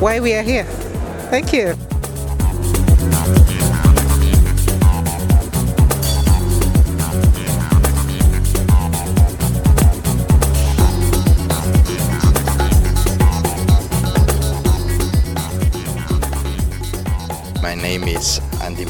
why 0.00 0.20
we 0.20 0.32
are 0.34 0.42
here. 0.46 0.70
Thank 1.28 1.52
you. 1.52 1.89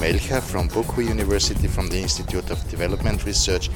Melcher 0.00 0.40
from 0.40 0.66
Boku 0.70 1.06
University 1.06 1.68
from 1.68 1.88
the 1.88 1.98
Institute 1.98 2.48
of 2.50 2.70
Development 2.70 3.22
Research 3.26 3.68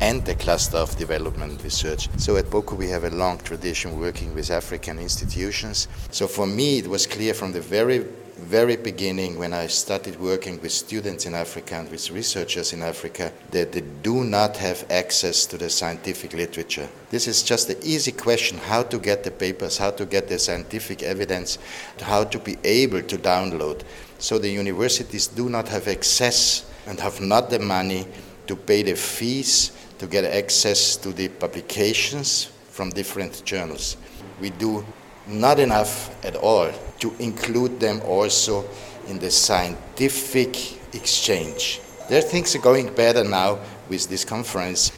and 0.00 0.24
the 0.24 0.36
Cluster 0.36 0.76
of 0.76 0.96
Development 0.96 1.60
Research. 1.64 2.08
So 2.18 2.36
at 2.36 2.44
Boku 2.44 2.76
we 2.76 2.88
have 2.90 3.02
a 3.02 3.10
long 3.10 3.38
tradition 3.38 3.98
working 3.98 4.32
with 4.32 4.52
African 4.52 5.00
institutions. 5.00 5.88
So 6.12 6.28
for 6.28 6.46
me 6.46 6.78
it 6.78 6.86
was 6.86 7.08
clear 7.08 7.34
from 7.34 7.50
the 7.50 7.60
very 7.60 8.06
very 8.42 8.76
beginning 8.76 9.38
when 9.38 9.52
I 9.52 9.66
started 9.68 10.18
working 10.20 10.60
with 10.60 10.72
students 10.72 11.26
in 11.26 11.34
Africa 11.34 11.76
and 11.76 11.90
with 11.90 12.10
researchers 12.10 12.72
in 12.72 12.82
Africa 12.82 13.32
that 13.50 13.72
they 13.72 13.82
do 14.02 14.24
not 14.24 14.56
have 14.56 14.84
access 14.90 15.46
to 15.46 15.58
the 15.58 15.70
scientific 15.70 16.32
literature. 16.32 16.88
This 17.10 17.28
is 17.28 17.42
just 17.42 17.70
an 17.70 17.76
easy 17.82 18.10
question 18.10 18.58
how 18.58 18.82
to 18.84 18.98
get 18.98 19.22
the 19.22 19.30
papers, 19.30 19.78
how 19.78 19.90
to 19.92 20.06
get 20.06 20.28
the 20.28 20.38
scientific 20.38 21.02
evidence, 21.02 21.58
how 22.00 22.24
to 22.24 22.38
be 22.38 22.56
able 22.64 23.02
to 23.02 23.16
download. 23.16 23.82
So 24.22 24.38
the 24.38 24.48
universities 24.48 25.26
do 25.26 25.48
not 25.48 25.66
have 25.70 25.88
access 25.88 26.64
and 26.86 27.00
have 27.00 27.20
not 27.20 27.50
the 27.50 27.58
money 27.58 28.06
to 28.46 28.54
pay 28.54 28.84
the 28.84 28.94
fees 28.94 29.72
to 29.98 30.06
get 30.06 30.24
access 30.24 30.96
to 30.98 31.10
the 31.10 31.26
publications 31.26 32.44
from 32.70 32.90
different 32.90 33.44
journals. 33.44 33.96
We 34.40 34.50
do 34.50 34.86
not 35.26 35.58
enough 35.58 36.24
at 36.24 36.36
all 36.36 36.70
to 37.00 37.12
include 37.18 37.80
them 37.80 38.00
also 38.02 38.64
in 39.08 39.18
the 39.18 39.28
scientific 39.28 40.94
exchange. 40.94 41.80
There 42.08 42.20
things 42.20 42.54
are 42.54 42.60
going 42.60 42.94
better 42.94 43.24
now 43.24 43.58
with 43.88 44.08
this 44.08 44.24
conference. 44.24 44.92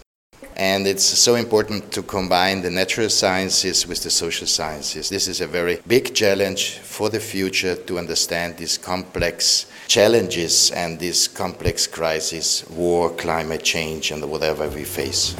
And 0.57 0.87
it's 0.87 1.05
so 1.05 1.35
important 1.35 1.90
to 1.93 2.03
combine 2.03 2.62
the 2.62 2.71
natural 2.71 3.09
sciences 3.09 3.88
with 3.88 4.05
the 4.05 4.11
social 4.11 4.47
sciences. 4.47 5.09
This 5.09 5.27
is 5.27 5.40
a 5.40 5.49
very 5.49 5.81
big 5.87 6.14
challenge 6.14 6.79
for 6.79 7.11
the 7.11 7.19
future 7.19 7.75
to 7.75 7.99
understand 7.99 8.57
these 8.57 8.79
complex 8.79 9.67
challenges 9.88 10.71
and 10.71 10.99
these 11.01 11.27
complex 11.27 11.88
crises, 11.88 12.64
war, 12.71 13.11
climate 13.11 13.64
change, 13.64 14.12
and 14.12 14.25
whatever 14.31 14.69
we 14.69 14.85
face. 14.85 15.35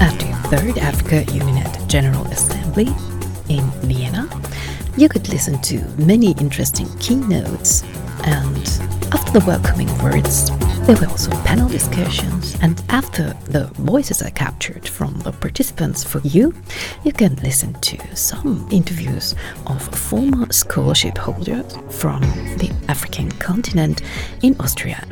At 0.00 0.18
the 0.18 0.48
Third 0.50 0.78
Africa 0.78 1.24
UNINET 1.30 1.86
General 1.86 2.26
Assembly 2.26 2.88
you 4.96 5.08
could 5.08 5.28
listen 5.28 5.60
to 5.62 5.78
many 5.98 6.32
interesting 6.32 6.88
keynotes, 6.98 7.82
and 8.24 8.56
after 9.12 9.38
the 9.38 9.44
welcoming 9.46 9.88
words, 9.98 10.50
there 10.86 10.96
were 10.96 11.08
also 11.08 11.30
panel 11.42 11.68
discussions. 11.68 12.56
And 12.62 12.82
after 12.90 13.32
the 13.46 13.66
voices 13.74 14.22
are 14.22 14.30
captured 14.30 14.88
from 14.88 15.18
the 15.20 15.32
participants 15.32 16.04
for 16.04 16.20
you, 16.20 16.54
you 17.04 17.12
can 17.12 17.34
listen 17.36 17.74
to 17.80 18.16
some 18.16 18.68
interviews 18.70 19.34
of 19.66 19.82
former 19.82 20.52
scholarship 20.52 21.18
holders 21.18 21.76
from 21.90 22.20
the 22.58 22.70
African 22.88 23.30
continent 23.32 24.02
in 24.42 24.54
Austria. 24.60 25.04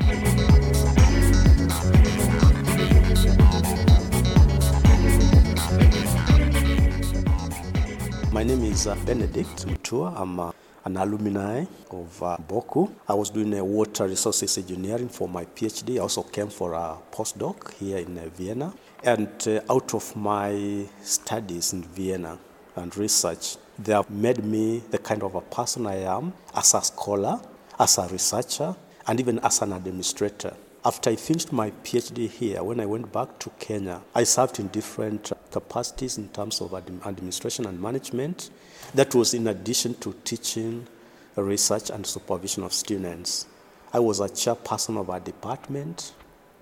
My 8.42 8.48
name 8.48 8.64
is 8.64 8.88
uh, 8.88 8.96
Benedict 9.06 9.66
Mutua. 9.68 10.20
I'm 10.20 10.40
uh, 10.40 10.50
an 10.84 10.96
alumni 10.96 11.64
of 11.92 12.20
uh, 12.24 12.36
Boku. 12.48 12.92
I 13.08 13.14
was 13.14 13.30
doing 13.30 13.56
uh, 13.56 13.62
water 13.62 14.08
resources 14.08 14.58
engineering 14.58 15.08
for 15.08 15.28
my 15.28 15.44
PhD. 15.44 15.94
I 15.94 15.98
also 16.00 16.24
came 16.24 16.48
for 16.48 16.72
a 16.72 16.96
postdoc 17.12 17.72
here 17.74 17.98
in 17.98 18.18
uh, 18.18 18.28
Vienna. 18.36 18.74
And 19.04 19.28
uh, 19.46 19.60
out 19.70 19.94
of 19.94 20.16
my 20.16 20.88
studies 21.04 21.72
in 21.72 21.84
Vienna 21.84 22.36
and 22.74 22.96
research, 22.96 23.58
they 23.78 23.92
have 23.92 24.10
made 24.10 24.42
me 24.44 24.82
the 24.90 24.98
kind 24.98 25.22
of 25.22 25.36
a 25.36 25.40
person 25.40 25.86
I 25.86 25.98
am 25.98 26.32
as 26.52 26.74
a 26.74 26.82
scholar, 26.82 27.40
as 27.78 27.96
a 27.98 28.08
researcher, 28.08 28.74
and 29.06 29.20
even 29.20 29.38
as 29.38 29.62
an 29.62 29.72
administrator. 29.72 30.56
After 30.84 31.10
I 31.10 31.14
finished 31.14 31.52
my 31.52 31.70
PhD 31.84 32.28
here, 32.28 32.60
when 32.64 32.80
I 32.80 32.86
went 32.86 33.12
back 33.12 33.38
to 33.38 33.50
Kenya, 33.60 34.02
I 34.16 34.24
served 34.24 34.58
in 34.58 34.66
different 34.66 35.30
capacities 35.52 36.18
in 36.18 36.28
terms 36.30 36.60
of 36.60 36.72
admi- 36.72 37.06
administration 37.06 37.66
and 37.66 37.80
management. 37.80 38.50
That 38.92 39.14
was 39.14 39.32
in 39.32 39.46
addition 39.46 39.94
to 40.00 40.12
teaching, 40.24 40.88
research, 41.36 41.90
and 41.90 42.04
supervision 42.04 42.64
of 42.64 42.72
students. 42.72 43.46
I 43.92 44.00
was 44.00 44.18
a 44.18 44.24
chairperson 44.24 44.98
of 44.98 45.08
our 45.08 45.20
department. 45.20 46.14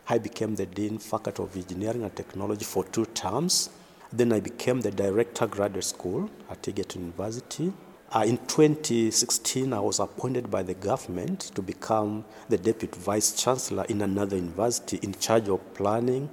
I 0.06 0.18
became 0.18 0.54
the 0.54 0.66
Dean 0.66 0.98
Faculty 0.98 1.42
of 1.42 1.56
Engineering 1.56 2.02
and 2.02 2.14
Technology 2.14 2.66
for 2.66 2.84
two 2.84 3.06
terms. 3.06 3.70
Then 4.12 4.34
I 4.34 4.40
became 4.40 4.82
the 4.82 4.90
Director 4.90 5.46
Graduate 5.46 5.84
School 5.84 6.28
at 6.50 6.68
Egerton 6.68 7.00
University. 7.06 7.72
Uh, 8.12 8.24
in 8.26 8.38
2016, 8.38 9.72
I 9.72 9.78
was 9.78 10.00
appointed 10.00 10.50
by 10.50 10.64
the 10.64 10.74
government 10.74 11.52
to 11.54 11.62
become 11.62 12.24
the 12.48 12.58
Deputy 12.58 12.98
Vice 12.98 13.40
Chancellor 13.40 13.84
in 13.88 14.02
another 14.02 14.34
university 14.34 14.98
in 15.04 15.14
charge 15.14 15.48
of 15.48 15.60
planning, 15.74 16.28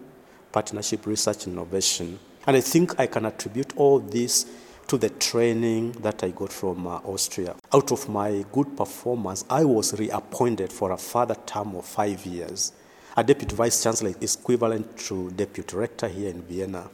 partnership, 0.51 1.05
research, 1.05 1.45
innovation. 1.45 2.17
And 2.47 2.57
I 2.57 2.61
think 2.61 2.99
I 2.99 3.05
can 3.05 3.25
attribute 3.25 3.73
all 3.75 3.99
this 3.99 4.47
to 4.87 4.97
the 4.97 5.09
training 5.11 5.91
that 6.01 6.23
I 6.23 6.29
got 6.29 6.51
from 6.51 6.87
uh, 6.87 6.97
Austria. 7.03 7.55
Out 7.71 7.91
of 7.91 8.09
my 8.09 8.43
good 8.51 8.75
performance, 8.75 9.45
I 9.47 9.63
was 9.63 9.99
reappointed 9.99 10.73
for 10.73 10.93
a 10.93 10.97
further 10.97 11.35
term 11.45 11.75
of 11.75 11.85
five 11.85 12.25
years. 12.25 12.71
A 13.15 13.23
deputy 13.23 13.55
vice 13.55 13.83
chancellor 13.83 14.15
is 14.19 14.35
equivalent 14.35 14.97
to 14.97 15.29
deputy 15.29 15.75
rector 15.75 16.07
here 16.07 16.31
in 16.31 16.41
Vienna. 16.41 16.89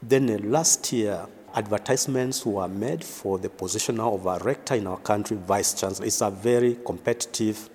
Then 0.00 0.30
uh, 0.30 0.38
last 0.38 0.90
year, 0.90 1.26
advertisements 1.56 2.44
were 2.44 2.68
made 2.68 3.02
for 3.02 3.38
the 3.38 3.48
position 3.48 3.96
now 3.96 4.12
of 4.12 4.26
a 4.26 4.38
rector 4.44 4.74
in 4.74 4.86
our 4.86 4.98
country, 4.98 5.38
vice 5.38 5.72
chancellor. 5.72 6.06
It's 6.06 6.20
a 6.20 6.30
very 6.30 6.78
competitive 6.84 7.70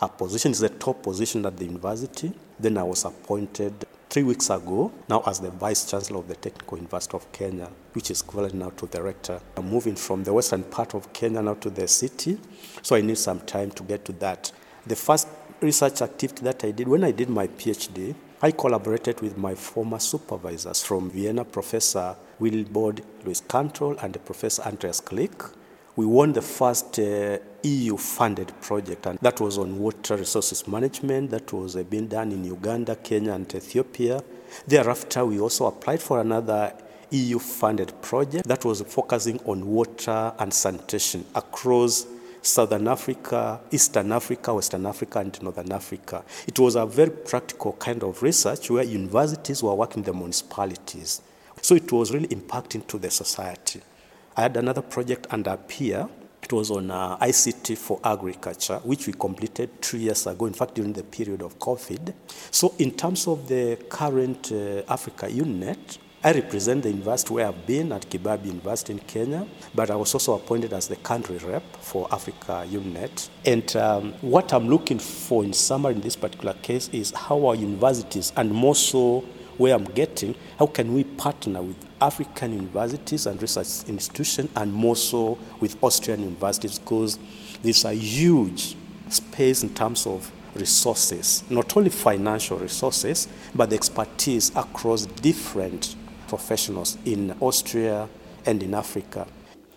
uh, 0.00 0.08
position. 0.08 0.52
It's 0.52 0.60
the 0.60 0.70
top 0.70 1.02
position 1.02 1.44
at 1.44 1.56
the 1.56 1.66
university. 1.66 2.32
Then 2.58 2.78
I 2.78 2.82
was 2.82 3.04
appointed 3.04 3.84
three 4.08 4.22
weeks 4.22 4.48
ago, 4.48 4.90
now 5.10 5.22
as 5.26 5.40
the 5.40 5.50
Vice 5.50 5.90
Chancellor 5.90 6.20
of 6.20 6.28
the 6.28 6.36
Technical 6.36 6.78
University 6.78 7.16
of 7.16 7.30
Kenya, 7.32 7.68
which 7.92 8.10
is 8.10 8.22
equivalent 8.22 8.54
now 8.54 8.70
to 8.70 8.86
the 8.86 9.02
rector. 9.02 9.38
I'm 9.56 9.68
moving 9.68 9.96
from 9.96 10.24
the 10.24 10.32
western 10.32 10.62
part 10.62 10.94
of 10.94 11.12
Kenya 11.12 11.42
now 11.42 11.54
to 11.54 11.68
the 11.68 11.86
city, 11.86 12.38
so 12.80 12.96
I 12.96 13.02
need 13.02 13.18
some 13.18 13.40
time 13.40 13.70
to 13.72 13.82
get 13.82 14.06
to 14.06 14.12
that. 14.12 14.50
The 14.86 14.96
first 14.96 15.28
research 15.60 16.00
activity 16.00 16.44
that 16.44 16.64
I 16.64 16.70
did 16.70 16.88
when 16.88 17.04
I 17.04 17.10
did 17.10 17.28
my 17.28 17.48
PhD, 17.48 18.14
I 18.40 18.52
collaborated 18.52 19.20
with 19.20 19.36
my 19.36 19.54
former 19.54 19.98
supervisors 19.98 20.82
from 20.82 21.10
Vienna, 21.10 21.44
Professor 21.44 22.16
Wilbord 22.40 23.02
Louis 23.24 23.40
Cantrell 23.48 23.96
and 24.00 24.24
Professor 24.24 24.62
Andreas 24.62 25.00
Klik. 25.00 25.42
We 25.96 26.04
won 26.04 26.34
the 26.34 26.42
first 26.42 26.98
uh, 26.98 27.38
EU 27.62 27.96
funded 27.96 28.52
project, 28.60 29.06
and 29.06 29.18
that 29.20 29.40
was 29.40 29.56
on 29.56 29.78
water 29.78 30.16
resources 30.16 30.68
management. 30.68 31.30
That 31.30 31.50
was 31.52 31.74
uh, 31.74 31.84
being 31.84 32.06
done 32.08 32.32
in 32.32 32.44
Uganda, 32.44 32.96
Kenya, 32.96 33.32
and 33.32 33.52
Ethiopia. 33.54 34.22
Thereafter, 34.66 35.24
we 35.24 35.40
also 35.40 35.66
applied 35.66 36.02
for 36.02 36.20
another 36.20 36.74
EU 37.10 37.38
funded 37.38 38.00
project 38.02 38.46
that 38.46 38.64
was 38.64 38.82
focusing 38.82 39.38
on 39.46 39.66
water 39.66 40.34
and 40.38 40.52
sanitation 40.52 41.24
across 41.34 42.06
Southern 42.42 42.88
Africa, 42.88 43.60
Eastern 43.70 44.12
Africa, 44.12 44.54
Western 44.54 44.86
Africa, 44.86 45.20
and 45.20 45.42
Northern 45.42 45.72
Africa. 45.72 46.24
It 46.46 46.58
was 46.58 46.76
a 46.76 46.84
very 46.84 47.10
practical 47.10 47.72
kind 47.72 48.02
of 48.02 48.22
research 48.22 48.70
where 48.70 48.84
universities 48.84 49.62
were 49.62 49.74
working 49.74 50.02
the 50.02 50.12
municipalities. 50.12 51.22
So 51.66 51.74
it 51.74 51.90
was 51.90 52.12
really 52.12 52.28
impacting 52.28 52.86
to 52.86 52.96
the 52.96 53.10
society. 53.10 53.80
I 54.36 54.42
had 54.42 54.56
another 54.56 54.82
project 54.82 55.26
under 55.30 55.56
PEER. 55.56 56.08
It 56.40 56.52
was 56.52 56.70
on 56.70 56.92
uh, 56.92 57.18
ICT 57.18 57.76
for 57.76 57.98
agriculture, 58.04 58.78
which 58.84 59.08
we 59.08 59.12
completed 59.14 59.82
two 59.82 59.98
years 59.98 60.28
ago, 60.28 60.46
in 60.46 60.52
fact, 60.52 60.76
during 60.76 60.92
the 60.92 61.02
period 61.02 61.42
of 61.42 61.58
COVID. 61.58 62.14
So, 62.52 62.72
in 62.78 62.92
terms 62.92 63.26
of 63.26 63.48
the 63.48 63.84
current 63.88 64.52
uh, 64.52 64.82
Africa 64.88 65.26
UniNet, 65.26 65.98
I 66.22 66.30
represent 66.34 66.84
the 66.84 66.90
university 66.90 67.34
where 67.34 67.48
I've 67.48 67.66
been 67.66 67.90
at 67.90 68.08
Kibabii 68.08 68.46
University 68.46 68.92
in 68.92 69.00
Kenya, 69.00 69.44
but 69.74 69.90
I 69.90 69.96
was 69.96 70.14
also 70.14 70.34
appointed 70.34 70.72
as 70.72 70.86
the 70.86 70.94
country 70.94 71.38
rep 71.38 71.64
for 71.78 72.06
Africa 72.12 72.64
UniNet. 72.68 73.28
And 73.44 73.74
um, 73.74 74.12
what 74.20 74.52
I'm 74.52 74.68
looking 74.68 75.00
for 75.00 75.42
in 75.42 75.52
summary 75.52 75.94
in 75.94 76.00
this 76.00 76.14
particular 76.14 76.54
case 76.62 76.88
is 76.92 77.10
how 77.10 77.44
our 77.44 77.56
universities, 77.56 78.32
and 78.36 78.52
more 78.52 78.76
so 78.76 79.24
where 79.58 79.74
I'm 79.74 79.84
getting, 79.84 80.34
how 80.58 80.66
can 80.66 80.94
we 80.94 81.04
partner 81.04 81.62
with 81.62 81.76
African 82.00 82.52
universities 82.52 83.26
and 83.26 83.40
research 83.40 83.88
institutions, 83.88 84.50
and 84.56 84.72
more 84.72 84.96
so 84.96 85.38
with 85.60 85.82
Austrian 85.82 86.20
universities, 86.22 86.78
because 86.78 87.18
there's 87.62 87.84
a 87.84 87.94
huge 87.94 88.76
space 89.08 89.62
in 89.62 89.74
terms 89.74 90.06
of 90.06 90.30
resources, 90.54 91.44
not 91.50 91.76
only 91.76 91.90
financial 91.90 92.58
resources, 92.58 93.28
but 93.54 93.70
the 93.70 93.76
expertise 93.76 94.50
across 94.56 95.06
different 95.06 95.96
professionals 96.28 96.98
in 97.04 97.34
Austria 97.40 98.08
and 98.44 98.62
in 98.62 98.74
Africa. 98.74 99.26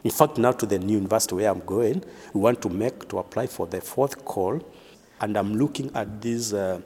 In 0.04 0.12
fact, 0.12 0.38
now 0.38 0.54
to 0.54 0.66
the 0.66 0.80
new 0.80 0.96
university 0.96 1.36
where 1.36 1.52
I'm 1.52 1.60
going, 1.66 2.04
we 2.34 2.42
want 2.42 2.62
to 2.62 2.70
make 2.70 3.08
to 3.10 3.20
apply 3.20 3.48
for 3.48 3.68
the 3.68 3.82
fourth 3.82 4.24
call, 4.24 4.62
and 5.22 5.38
I'm 5.38 5.56
looking 5.56 5.92
at 5.96 6.22
this 6.22 6.54
uh, 6.54 6.82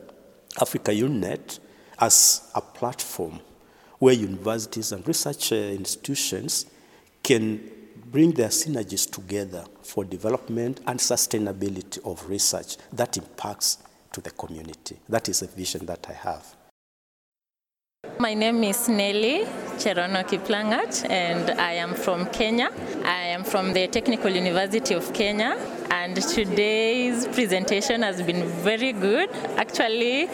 Africa 0.59 0.91
UniNet 0.91 1.59
as 2.03 2.51
a 2.53 2.59
platform 2.59 3.39
where 3.97 4.13
universities 4.13 4.91
and 4.91 5.07
research 5.07 5.53
institutions 5.53 6.65
can 7.23 7.61
bring 8.11 8.31
their 8.31 8.49
synergies 8.49 9.09
together 9.09 9.63
for 9.81 10.03
development 10.03 10.81
and 10.85 10.99
sustainability 10.99 12.05
of 12.05 12.29
research 12.29 12.75
that 12.91 13.15
impacts 13.15 13.77
to 14.11 14.19
the 14.19 14.31
community. 14.31 14.97
That 15.07 15.29
is 15.29 15.43
a 15.43 15.47
vision 15.47 15.85
that 15.85 16.05
I 16.09 16.13
have. 16.13 16.55
My 18.19 18.33
name 18.33 18.63
is 18.65 18.89
Nelly 18.89 19.45
Cherono 19.77 20.23
Kiplangat 20.27 21.09
and 21.09 21.51
I 21.51 21.71
am 21.73 21.93
from 21.93 22.25
Kenya. 22.27 22.69
I 23.05 23.27
am 23.35 23.45
from 23.45 23.71
the 23.71 23.87
Technical 23.87 24.29
University 24.29 24.93
of 24.93 25.13
Kenya 25.13 25.57
and 25.89 26.15
today's 26.21 27.27
presentation 27.27 28.01
has 28.01 28.21
been 28.21 28.45
very 28.61 28.91
good. 28.91 29.29
Actually, 29.57 30.27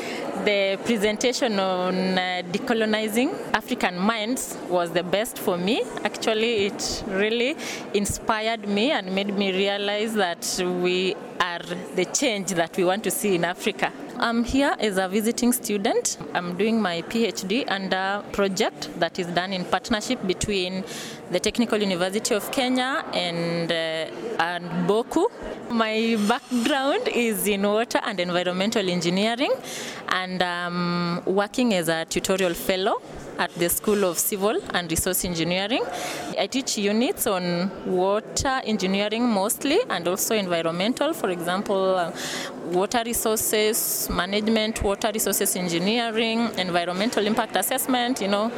the 0.50 0.80
presentation 0.84 1.60
on 1.60 1.96
uh, 2.18 2.42
decolonizing 2.54 3.30
African 3.54 3.96
minds 4.12 4.58
was 4.68 4.88
the 5.00 5.04
best 5.04 5.38
for 5.38 5.58
me. 5.58 5.84
Actually, 6.10 6.54
it 6.68 7.04
really 7.08 7.52
inspired 7.94 8.64
me 8.68 8.86
and 8.98 9.14
made 9.14 9.34
me 9.42 9.48
realize 9.52 10.14
that 10.16 10.44
we 10.86 11.16
are 11.40 11.64
the 12.00 12.06
change 12.20 12.50
that 12.62 12.76
we 12.78 12.84
want 12.84 13.04
to 13.04 13.12
see 13.12 13.36
in 13.36 13.46
Africa. 13.46 13.92
I'm 14.22 14.44
here 14.44 14.76
as 14.80 14.98
a 14.98 15.08
visiting 15.08 15.54
student. 15.54 16.18
I'm 16.34 16.58
doing 16.58 16.82
my 16.82 17.04
PhD 17.04 17.64
under 17.72 17.96
a 17.96 18.24
project 18.34 18.90
that 19.00 19.18
is 19.18 19.28
done 19.28 19.54
in 19.54 19.64
partnership 19.64 20.20
between 20.28 20.84
the 21.32 21.40
Technical 21.40 21.80
University 21.80 22.36
of 22.36 22.52
Kenya 22.52 23.06
and, 23.14 23.72
uh, 23.72 24.44
and 24.44 24.66
Boku. 24.90 25.26
My 25.70 26.18
background 26.28 27.08
is 27.08 27.48
in 27.48 27.62
water 27.64 28.02
and 28.04 28.20
environmental 28.20 28.90
engineering, 28.90 29.54
and 30.10 30.44
I'm 30.44 31.24
working 31.24 31.74
as 31.74 31.88
a 31.88 32.04
tutorial 32.04 32.54
fellow 32.54 33.02
at 33.38 33.54
the 33.56 33.70
School 33.70 34.04
of 34.04 34.18
Civil 34.18 34.60
and 34.74 34.92
Resource 34.92 35.24
Engineering. 35.24 35.84
I 36.38 36.48
teach 36.48 36.78
units 36.78 37.26
on 37.26 37.72
water 37.86 38.60
engineering 38.66 39.26
mostly 39.30 39.80
and 39.90 40.06
also 40.10 40.36
environmental, 40.36 41.14
for 41.14 41.30
example, 41.30 42.14
water 42.72 43.02
resources 43.06 44.10
management, 44.10 44.82
water 44.84 45.12
resources 45.14 45.56
engineering, 45.56 46.50
environmental 46.58 47.26
impact 47.26 47.56
assessment, 47.56 48.22
you 48.22 48.28
know, 48.28 48.52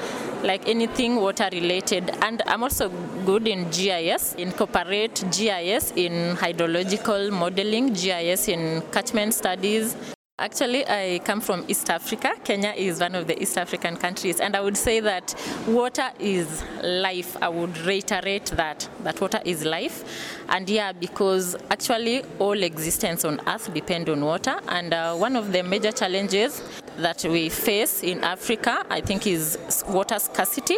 like 0.44 0.68
anything 0.68 1.16
water 1.16 1.50
related. 1.52 2.10
And 2.22 2.42
I'm 2.46 2.64
also 2.64 2.90
good 3.26 3.48
in 3.48 3.70
GIS, 3.70 4.36
incorporate 4.36 5.24
GIS 5.32 5.94
in 5.96 6.36
hydrological 6.36 7.32
modeling, 7.32 7.94
GIS 7.94 8.48
in 8.48 8.82
catchment 8.92 9.34
studies, 9.34 9.96
Actually, 10.40 10.84
I 10.88 11.20
come 11.24 11.40
from 11.40 11.66
East 11.68 11.90
Africa. 11.92 12.32
Kenya 12.44 12.74
is 12.76 13.00
one 13.00 13.14
of 13.14 13.28
the 13.28 13.40
East 13.40 13.60
African 13.60 13.96
countries, 13.96 14.40
and 14.40 14.56
I 14.56 14.62
would 14.62 14.76
say 14.76 15.00
that 15.00 15.36
water 15.68 16.10
is 16.20 16.64
life. 16.82 17.38
I 17.44 17.50
would 17.50 17.78
reiterate 17.80 18.46
that 18.48 18.90
that 19.04 19.22
water 19.22 19.40
is 19.46 19.64
life, 19.64 20.04
and 20.50 20.68
yeah, 20.68 20.94
because 20.94 21.56
actually 21.70 22.24
all 22.40 22.64
existence 22.64 23.24
on 23.24 23.40
Earth 23.46 23.72
depend 23.72 24.10
on 24.10 24.26
water, 24.26 24.60
and 24.70 24.96
uh, 24.96 25.14
one 25.16 25.36
of 25.36 25.52
the 25.52 25.62
major 25.62 25.92
challenges 25.92 26.64
that 26.98 27.24
we 27.24 27.50
face 27.50 28.02
in 28.02 28.24
Africa, 28.24 28.84
I 28.90 29.02
think, 29.02 29.28
is 29.28 29.84
water 29.90 30.18
scarcity 30.18 30.78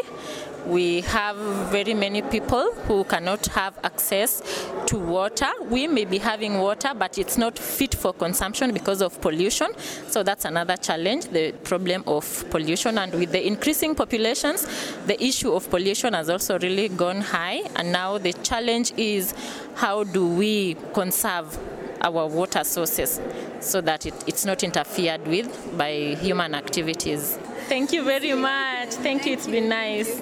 we 0.66 1.02
have 1.02 1.36
very 1.72 1.94
many 1.94 2.22
people 2.22 2.74
who 2.88 3.04
cannot 3.04 3.46
have 3.48 3.78
access 3.84 4.42
to 4.88 4.98
water. 4.98 5.50
We 5.64 5.88
may 5.88 6.06
be 6.06 6.18
having 6.18 6.60
water, 6.60 6.92
but 6.98 7.18
it's 7.18 7.38
not 7.38 7.58
fit 7.58 7.96
for 7.96 8.14
consumption 8.14 8.74
because 8.74 9.02
of 9.02 9.20
pollution. 9.22 9.68
So 10.08 10.24
that's 10.24 10.46
another 10.46 10.78
challenge, 10.78 11.26
the 11.26 11.52
problem 11.64 12.04
of 12.08 12.46
pollution. 12.50 12.98
And 12.98 13.14
with 13.14 13.32
the 13.32 13.46
increasing 13.46 13.96
populations, 13.96 14.66
the 15.06 15.22
issue 15.24 15.52
of 15.52 15.70
pollution 15.70 16.14
has 16.14 16.30
also 16.30 16.60
really 16.60 16.90
gone 16.90 17.22
high. 17.22 17.62
And 17.76 17.92
now 17.92 18.18
the 18.18 18.34
challenge 18.34 18.94
is 18.98 19.34
how 19.76 20.04
do 20.04 20.28
we 20.28 20.76
conserve 20.94 21.58
our 22.02 22.28
water 22.28 22.64
sources 22.64 23.22
so 23.60 23.80
that 23.82 24.06
it, 24.06 24.14
it's 24.28 24.46
not 24.46 24.64
interfered 24.64 25.26
with 25.26 25.78
by 25.78 26.18
human 26.20 26.54
activities. 26.54 27.38
Thank 27.68 27.94
you 27.94 28.04
very 28.04 28.34
much. 28.34 28.90
Thank 28.90 29.26
you. 29.26 29.34
It's 29.34 29.48
been 29.48 29.70
nice. 29.70 30.22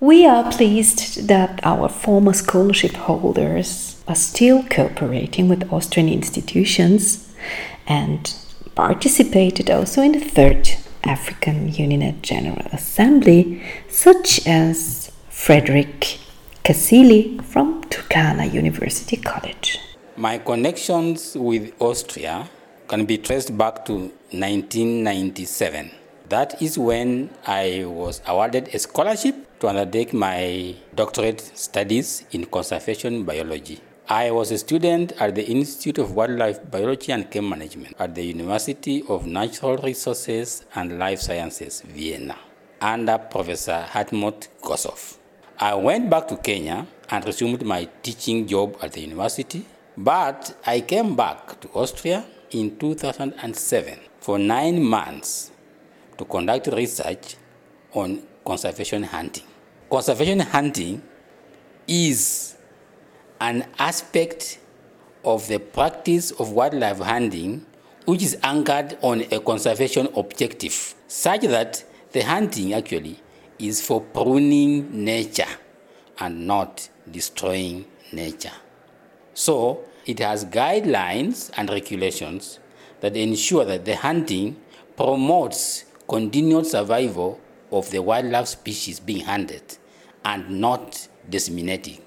We 0.00 0.26
are 0.26 0.52
pleased 0.52 1.26
that 1.26 1.58
our 1.62 1.88
former 1.88 2.34
scholarship 2.34 2.92
holders 2.92 3.96
are 4.06 4.14
still 4.14 4.62
cooperating 4.64 5.48
with 5.48 5.72
Austrian 5.72 6.10
institutions 6.10 7.32
and 7.86 8.34
participated 8.74 9.70
also 9.70 10.02
in 10.02 10.12
the 10.12 10.20
third 10.20 10.68
African 11.02 11.72
UNINET 11.72 12.20
General 12.20 12.66
Assembly, 12.72 13.62
such 13.88 14.46
as 14.46 15.10
Frederick 15.30 16.18
Kassilly 16.62 17.42
from 17.42 17.82
Turkana 17.84 18.52
University 18.52 19.16
College. 19.16 19.78
My 20.18 20.36
connections 20.36 21.34
with 21.34 21.72
Austria 21.80 22.46
can 22.86 23.06
be 23.06 23.16
traced 23.16 23.56
back 23.56 23.86
to 23.86 23.94
1997. 23.94 25.90
That 26.28 26.60
is 26.60 26.76
when 26.76 27.30
I 27.46 27.84
was 27.86 28.20
awarded 28.26 28.74
a 28.74 28.80
scholarship 28.80 29.60
to 29.60 29.68
undertake 29.68 30.12
my 30.12 30.74
doctorate 30.92 31.40
studies 31.40 32.24
in 32.32 32.46
conservation 32.46 33.22
biology. 33.22 33.80
I 34.08 34.32
was 34.32 34.50
a 34.50 34.58
student 34.58 35.12
at 35.20 35.36
the 35.36 35.46
Institute 35.46 35.98
of 35.98 36.16
Wildlife 36.16 36.68
Biology 36.68 37.12
and 37.12 37.30
Game 37.30 37.48
Management 37.48 37.94
at 38.00 38.16
the 38.16 38.24
University 38.24 39.04
of 39.08 39.24
Natural 39.24 39.76
Resources 39.76 40.64
and 40.74 40.98
Life 40.98 41.20
Sciences, 41.20 41.82
Vienna, 41.82 42.36
under 42.80 43.18
Professor 43.18 43.86
Hartmut 43.88 44.48
Gossow. 44.62 44.96
I 45.60 45.76
went 45.76 46.10
back 46.10 46.26
to 46.28 46.36
Kenya 46.38 46.88
and 47.08 47.24
resumed 47.24 47.64
my 47.64 47.88
teaching 48.02 48.48
job 48.48 48.76
at 48.82 48.94
the 48.94 49.00
university, 49.00 49.64
but 49.96 50.58
I 50.66 50.80
came 50.80 51.14
back 51.14 51.60
to 51.60 51.68
Austria 51.68 52.26
in 52.50 52.76
2007 52.78 53.98
for 54.18 54.40
nine 54.40 54.82
months 54.82 55.52
to 56.18 56.24
conduct 56.24 56.68
research 56.68 57.36
on 57.92 58.22
conservation 58.44 59.02
hunting. 59.02 59.44
Conservation 59.90 60.40
hunting 60.40 61.02
is 61.86 62.56
an 63.40 63.66
aspect 63.78 64.58
of 65.24 65.46
the 65.48 65.58
practice 65.58 66.30
of 66.32 66.52
wildlife 66.52 66.98
hunting 66.98 67.66
which 68.06 68.22
is 68.22 68.36
anchored 68.42 68.96
on 69.02 69.22
a 69.32 69.40
conservation 69.40 70.08
objective, 70.16 70.94
such 71.08 71.42
that 71.42 71.84
the 72.12 72.20
hunting 72.20 72.72
actually 72.72 73.18
is 73.58 73.84
for 73.84 74.00
pruning 74.00 75.04
nature 75.04 75.44
and 76.20 76.46
not 76.46 76.88
destroying 77.10 77.84
nature. 78.12 78.52
So 79.34 79.84
it 80.06 80.20
has 80.20 80.44
guidelines 80.44 81.50
and 81.56 81.68
regulations 81.68 82.60
that 83.00 83.16
ensure 83.16 83.64
that 83.64 83.84
the 83.84 83.96
hunting 83.96 84.56
promotes 84.96 85.85
continued 86.08 86.66
survival 86.66 87.40
of 87.72 87.90
the 87.90 88.00
wildlife 88.00 88.48
species 88.48 89.00
being 89.00 89.24
hunted 89.24 89.76
and 90.24 90.48
not 90.60 91.08
disseminated. 91.28 92.00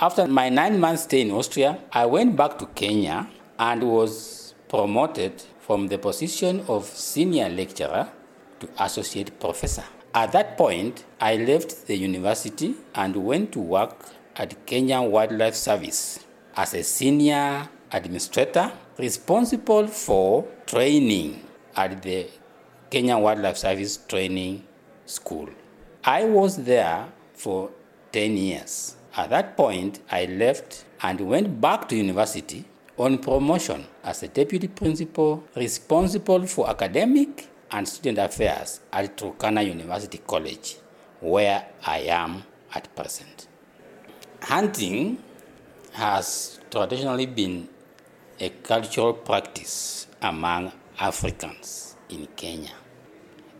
After 0.00 0.26
my 0.26 0.48
nine 0.50 0.78
month 0.78 1.00
stay 1.00 1.22
in 1.22 1.30
Austria, 1.30 1.78
I 1.92 2.04
went 2.06 2.36
back 2.36 2.58
to 2.58 2.66
Kenya 2.66 3.28
and 3.58 3.82
was 3.82 4.54
promoted 4.68 5.42
from 5.60 5.88
the 5.88 5.98
position 5.98 6.64
of 6.68 6.84
senior 6.84 7.48
lecturer 7.48 8.08
to 8.60 8.68
associate 8.78 9.40
professor. 9.40 9.84
At 10.14 10.32
that 10.32 10.56
point, 10.56 11.04
I 11.20 11.36
left 11.36 11.86
the 11.86 11.96
university 11.96 12.74
and 12.94 13.16
went 13.16 13.52
to 13.52 13.60
work 13.60 14.10
at 14.36 14.66
Kenya 14.66 15.00
Wildlife 15.02 15.54
Service 15.54 16.20
as 16.56 16.74
a 16.74 16.82
senior 16.82 17.68
administrator 17.92 18.72
responsible 18.98 19.86
for 19.86 20.46
training 20.66 21.42
at 21.74 22.02
the 22.02 22.26
Kenya 22.88 23.18
Wildlife 23.18 23.56
Service 23.56 23.96
Training 24.06 24.62
School. 25.06 25.48
I 26.04 26.24
was 26.24 26.56
there 26.64 27.08
for 27.34 27.70
10 28.12 28.36
years. 28.36 28.94
At 29.16 29.30
that 29.30 29.56
point, 29.56 29.98
I 30.10 30.26
left 30.26 30.84
and 31.02 31.20
went 31.20 31.60
back 31.60 31.88
to 31.88 31.96
university 31.96 32.64
on 32.96 33.18
promotion 33.18 33.86
as 34.04 34.22
a 34.22 34.28
deputy 34.28 34.68
principal 34.68 35.42
responsible 35.56 36.46
for 36.46 36.70
academic 36.70 37.48
and 37.72 37.88
student 37.88 38.18
affairs 38.18 38.80
at 38.92 39.16
Turkana 39.16 39.66
University 39.66 40.18
College, 40.24 40.76
where 41.20 41.66
I 41.84 41.98
am 42.02 42.44
at 42.72 42.94
present. 42.94 43.48
Hunting 44.42 45.18
has 45.94 46.60
traditionally 46.70 47.26
been 47.26 47.68
a 48.38 48.50
cultural 48.50 49.14
practice 49.14 50.06
among 50.22 50.70
Africans 51.00 51.85
in 52.08 52.26
Kenya. 52.36 52.72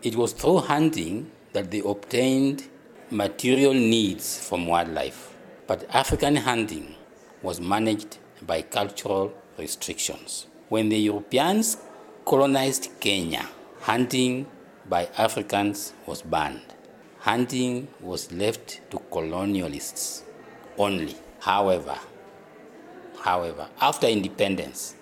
It 0.03 0.15
was 0.15 0.33
through 0.33 0.59
hunting 0.59 1.31
that 1.53 1.71
they 1.71 1.79
obtained 1.79 2.67
material 3.09 3.73
needs 3.73 4.47
from 4.47 4.67
wildlife, 4.67 5.33
but 5.65 5.85
African 5.93 6.35
hunting 6.35 6.95
was 7.41 7.59
managed 7.59 8.17
by 8.41 8.61
cultural 8.61 9.33
restrictions. 9.57 10.47
When 10.69 10.89
the 10.89 10.97
Europeans 10.97 11.77
colonized 12.25 12.89
Kenya, 12.99 13.47
hunting 13.81 14.45
by 14.87 15.09
Africans 15.17 15.93
was 16.05 16.21
banned. 16.21 16.61
Hunting 17.19 17.87
was 17.99 18.31
left 18.31 18.81
to 18.91 18.97
colonialists 19.11 20.23
only. 20.77 21.15
However, 21.39 21.97
however, 23.21 23.67
after 23.81 24.07
independence, 24.07 24.95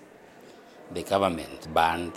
the 0.92 1.02
government 1.02 1.72
banned 1.74 2.14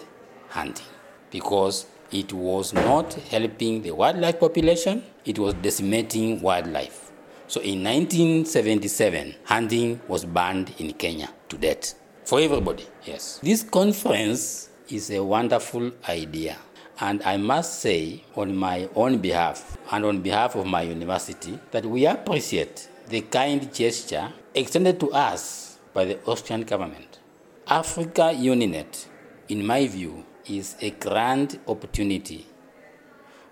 hunting 0.49 0.86
because 1.32 1.86
it 2.11 2.34
was 2.34 2.73
not 2.73 3.13
helping 3.13 3.82
the 3.82 3.91
wildlife 3.91 4.39
population, 4.39 5.03
it 5.25 5.38
was 5.38 5.53
decimating 5.55 6.41
wildlife. 6.41 7.11
So 7.47 7.61
in 7.61 7.84
1977, 7.84 9.36
hunting 9.45 9.99
was 10.07 10.25
banned 10.25 10.73
in 10.77 10.93
Kenya 10.93 11.30
to 11.49 11.57
death 11.57 11.95
for 12.23 12.39
everybody. 12.39 12.86
Yes. 13.05 13.39
This 13.41 13.63
conference 13.63 14.69
is 14.89 15.09
a 15.11 15.23
wonderful 15.23 15.91
idea. 16.07 16.57
And 17.01 17.23
I 17.23 17.38
must 17.38 17.80
say, 17.80 18.23
on 18.36 18.55
my 18.55 18.89
own 18.93 19.19
behalf 19.19 19.77
and 19.91 20.05
on 20.05 20.21
behalf 20.21 20.55
of 20.55 20.67
my 20.67 20.82
university, 20.82 21.57
that 21.71 21.86
we 21.86 22.05
appreciate 22.05 22.89
the 23.07 23.21
kind 23.21 23.73
gesture 23.73 24.32
extended 24.53 24.99
to 24.99 25.11
us 25.11 25.80
by 25.93 26.05
the 26.05 26.23
Austrian 26.25 26.63
government. 26.63 27.19
Africa 27.67 28.34
Uninet, 28.36 29.07
in 29.47 29.65
my 29.65 29.88
view, 29.88 30.25
is 30.49 30.75
a 30.81 30.89
grand 30.91 31.59
opportunity 31.67 32.45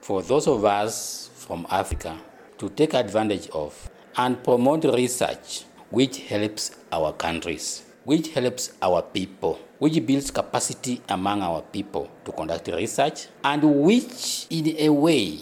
for 0.01 0.21
those 0.21 0.47
of 0.47 0.65
us 0.65 1.29
from 1.35 1.67
Africa 1.69 2.17
to 2.57 2.69
take 2.69 2.93
advantage 2.93 3.49
of 3.49 3.89
and 4.17 4.41
promote 4.43 4.83
research 4.85 5.65
which 5.89 6.19
helps 6.19 6.75
our 6.91 7.13
countries, 7.13 7.83
which 8.03 8.29
helps 8.29 8.73
our 8.81 9.01
people, 9.01 9.59
which 9.79 10.05
builds 10.05 10.31
capacity 10.31 11.01
among 11.09 11.41
our 11.41 11.61
people 11.61 12.09
to 12.25 12.31
conduct 12.31 12.67
research, 12.69 13.27
and 13.43 13.63
which, 13.63 14.47
in 14.49 14.75
a 14.79 14.89
way, 14.89 15.39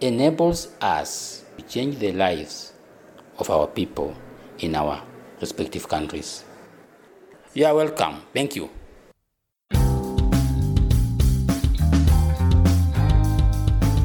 enables 0.00 0.68
us 0.80 1.44
to 1.56 1.64
change 1.64 1.98
the 1.98 2.12
lives 2.12 2.72
of 3.38 3.48
our 3.48 3.66
people 3.66 4.14
in 4.58 4.74
our 4.74 5.02
respective 5.40 5.88
countries. 5.88 6.44
You 7.54 7.66
are 7.66 7.74
welcome. 7.74 8.22
Thank 8.34 8.56
you. 8.56 8.75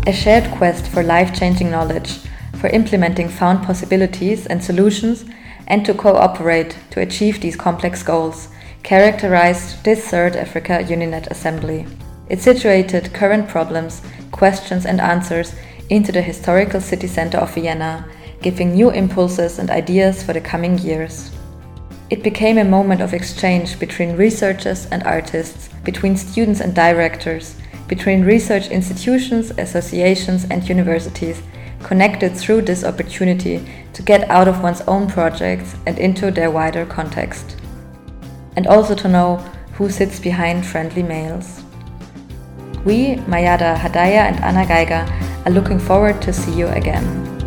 A 0.07 0.11
shared 0.11 0.49
quest 0.57 0.87
for 0.87 1.03
life 1.03 1.31
changing 1.37 1.69
knowledge, 1.69 2.21
for 2.59 2.67
implementing 2.69 3.29
found 3.29 3.63
possibilities 3.63 4.47
and 4.47 4.63
solutions, 4.63 5.25
and 5.67 5.85
to 5.85 5.93
cooperate 5.93 6.75
to 6.89 7.01
achieve 7.01 7.39
these 7.39 7.55
complex 7.55 8.01
goals 8.01 8.47
characterized 8.81 9.83
this 9.83 10.07
third 10.07 10.35
Africa 10.35 10.83
Uninet 10.83 11.27
Assembly. 11.27 11.85
It 12.29 12.41
situated 12.41 13.13
current 13.13 13.47
problems, 13.47 14.01
questions, 14.31 14.87
and 14.87 14.99
answers 14.99 15.53
into 15.89 16.11
the 16.11 16.21
historical 16.21 16.81
city 16.81 17.05
center 17.05 17.37
of 17.37 17.53
Vienna, 17.53 18.03
giving 18.41 18.73
new 18.73 18.89
impulses 18.89 19.59
and 19.59 19.69
ideas 19.69 20.23
for 20.23 20.33
the 20.33 20.41
coming 20.41 20.79
years. 20.79 21.29
It 22.09 22.23
became 22.23 22.57
a 22.57 22.65
moment 22.65 23.01
of 23.01 23.13
exchange 23.13 23.79
between 23.79 24.17
researchers 24.17 24.87
and 24.87 25.03
artists, 25.03 25.69
between 25.83 26.17
students 26.17 26.59
and 26.59 26.73
directors, 26.73 27.55
between 27.91 28.23
research 28.23 28.69
institutions, 28.69 29.51
associations, 29.57 30.45
and 30.45 30.67
universities, 30.69 31.43
connected 31.83 32.33
through 32.37 32.61
this 32.61 32.85
opportunity 32.85 33.67
to 33.91 34.01
get 34.01 34.29
out 34.29 34.47
of 34.47 34.63
one's 34.63 34.79
own 34.87 35.09
projects 35.09 35.75
and 35.85 35.99
into 35.99 36.31
their 36.31 36.49
wider 36.49 36.85
context. 36.85 37.57
And 38.55 38.65
also 38.65 38.95
to 38.95 39.09
know 39.09 39.37
who 39.73 39.89
sits 39.89 40.21
behind 40.21 40.65
friendly 40.65 41.03
mails. 41.03 41.63
We, 42.85 43.15
Mayada 43.27 43.75
Hadaya 43.75 44.23
and 44.23 44.39
Anna 44.39 44.65
Geiger, 44.65 45.05
are 45.45 45.51
looking 45.51 45.77
forward 45.77 46.21
to 46.21 46.31
see 46.31 46.53
you 46.53 46.67
again. 46.67 47.40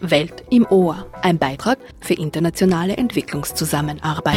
Welt 0.00 0.44
im 0.50 0.66
Ohr, 0.66 1.06
ein 1.22 1.38
Beitrag 1.38 1.78
für 2.00 2.14
internationale 2.14 2.96
Entwicklungszusammenarbeit. 2.96 4.36